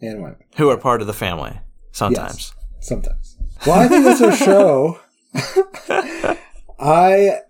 and 0.00 0.22
women. 0.22 0.38
who 0.56 0.70
are 0.70 0.78
part 0.78 1.00
of 1.00 1.06
the 1.06 1.12
family 1.12 1.60
sometimes. 1.92 2.52
Sometimes. 2.80 3.36
Well, 3.66 3.80
I 3.80 3.88
think 3.88 4.04
that's 4.04 4.20
our 4.20 4.32
show. 4.32 5.00
I 6.78 7.40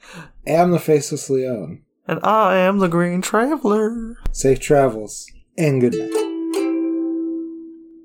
am 0.47 0.71
the 0.71 0.79
Faceless 0.79 1.31
Leon. 1.31 1.84
And 2.07 2.21
I 2.23 2.57
am 2.57 2.81
the 2.81 2.89
Green 2.89 3.23
Traveler. 3.23 4.19
Safe 4.31 4.61
travels 4.61 5.27
and 5.57 5.81
good 5.81 5.95
night. 5.95 6.11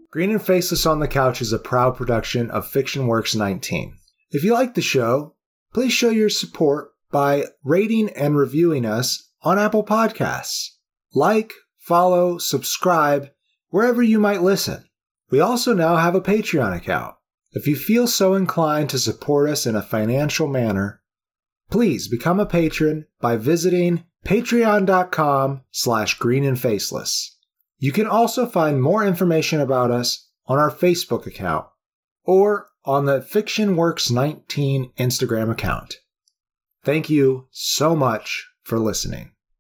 Green 0.10 0.32
and 0.32 0.42
Faceless 0.42 0.86
on 0.86 1.02
the 1.02 1.08
Couch 1.08 1.42
is 1.42 1.52
a 1.52 1.60
proud 1.60 1.98
production 1.98 2.50
of 2.50 2.66
Fiction 2.66 3.08
Works 3.08 3.36
19. 3.36 3.98
If 4.32 4.46
you 4.46 4.54
like 4.54 4.74
the 4.74 4.82
show, 4.82 5.36
please 5.74 5.92
show 5.92 6.10
your 6.10 6.30
support 6.30 6.92
by 7.12 7.48
rating 7.64 8.10
and 8.12 8.38
reviewing 8.38 8.86
us 8.86 9.32
on 9.42 9.60
Apple 9.60 9.84
Podcasts. 9.84 10.70
Like, 11.14 11.52
follow, 11.78 12.38
subscribe, 12.38 13.30
wherever 13.68 14.02
you 14.02 14.18
might 14.18 14.42
listen. 14.42 14.86
We 15.30 15.42
also 15.42 15.74
now 15.74 15.98
have 15.98 16.16
a 16.16 16.22
Patreon 16.22 16.74
account. 16.74 17.16
If 17.52 17.68
you 17.68 17.76
feel 17.76 18.08
so 18.08 18.34
inclined 18.36 18.90
to 18.92 19.00
support 19.00 19.50
us 19.50 19.66
in 19.66 19.76
a 19.76 19.82
financial 19.82 20.48
manner, 20.48 20.99
please 21.70 22.08
become 22.08 22.40
a 22.40 22.46
patron 22.46 23.06
by 23.20 23.38
visiting 23.38 24.04
patreon.com 24.26 25.62
slash 25.72 26.18
green 26.18 26.44
and 26.44 26.60
faceless. 26.60 27.38
You 27.78 27.92
can 27.92 28.08
also 28.08 28.46
find 28.46 28.82
more 28.82 29.06
information 29.06 29.62
about 29.62 29.92
us 29.92 30.28
on 30.46 30.58
our 30.58 30.72
Facebook 30.72 31.26
account 31.26 31.66
or 32.24 32.68
on 32.86 33.06
the 33.06 33.20
FictionWorks19 33.20 34.94
Instagram 34.96 35.52
account. 35.52 35.96
Thank 36.84 37.10
you 37.10 37.48
so 37.52 37.96
much 37.96 38.48
for 38.64 38.80
listening. 38.80 39.32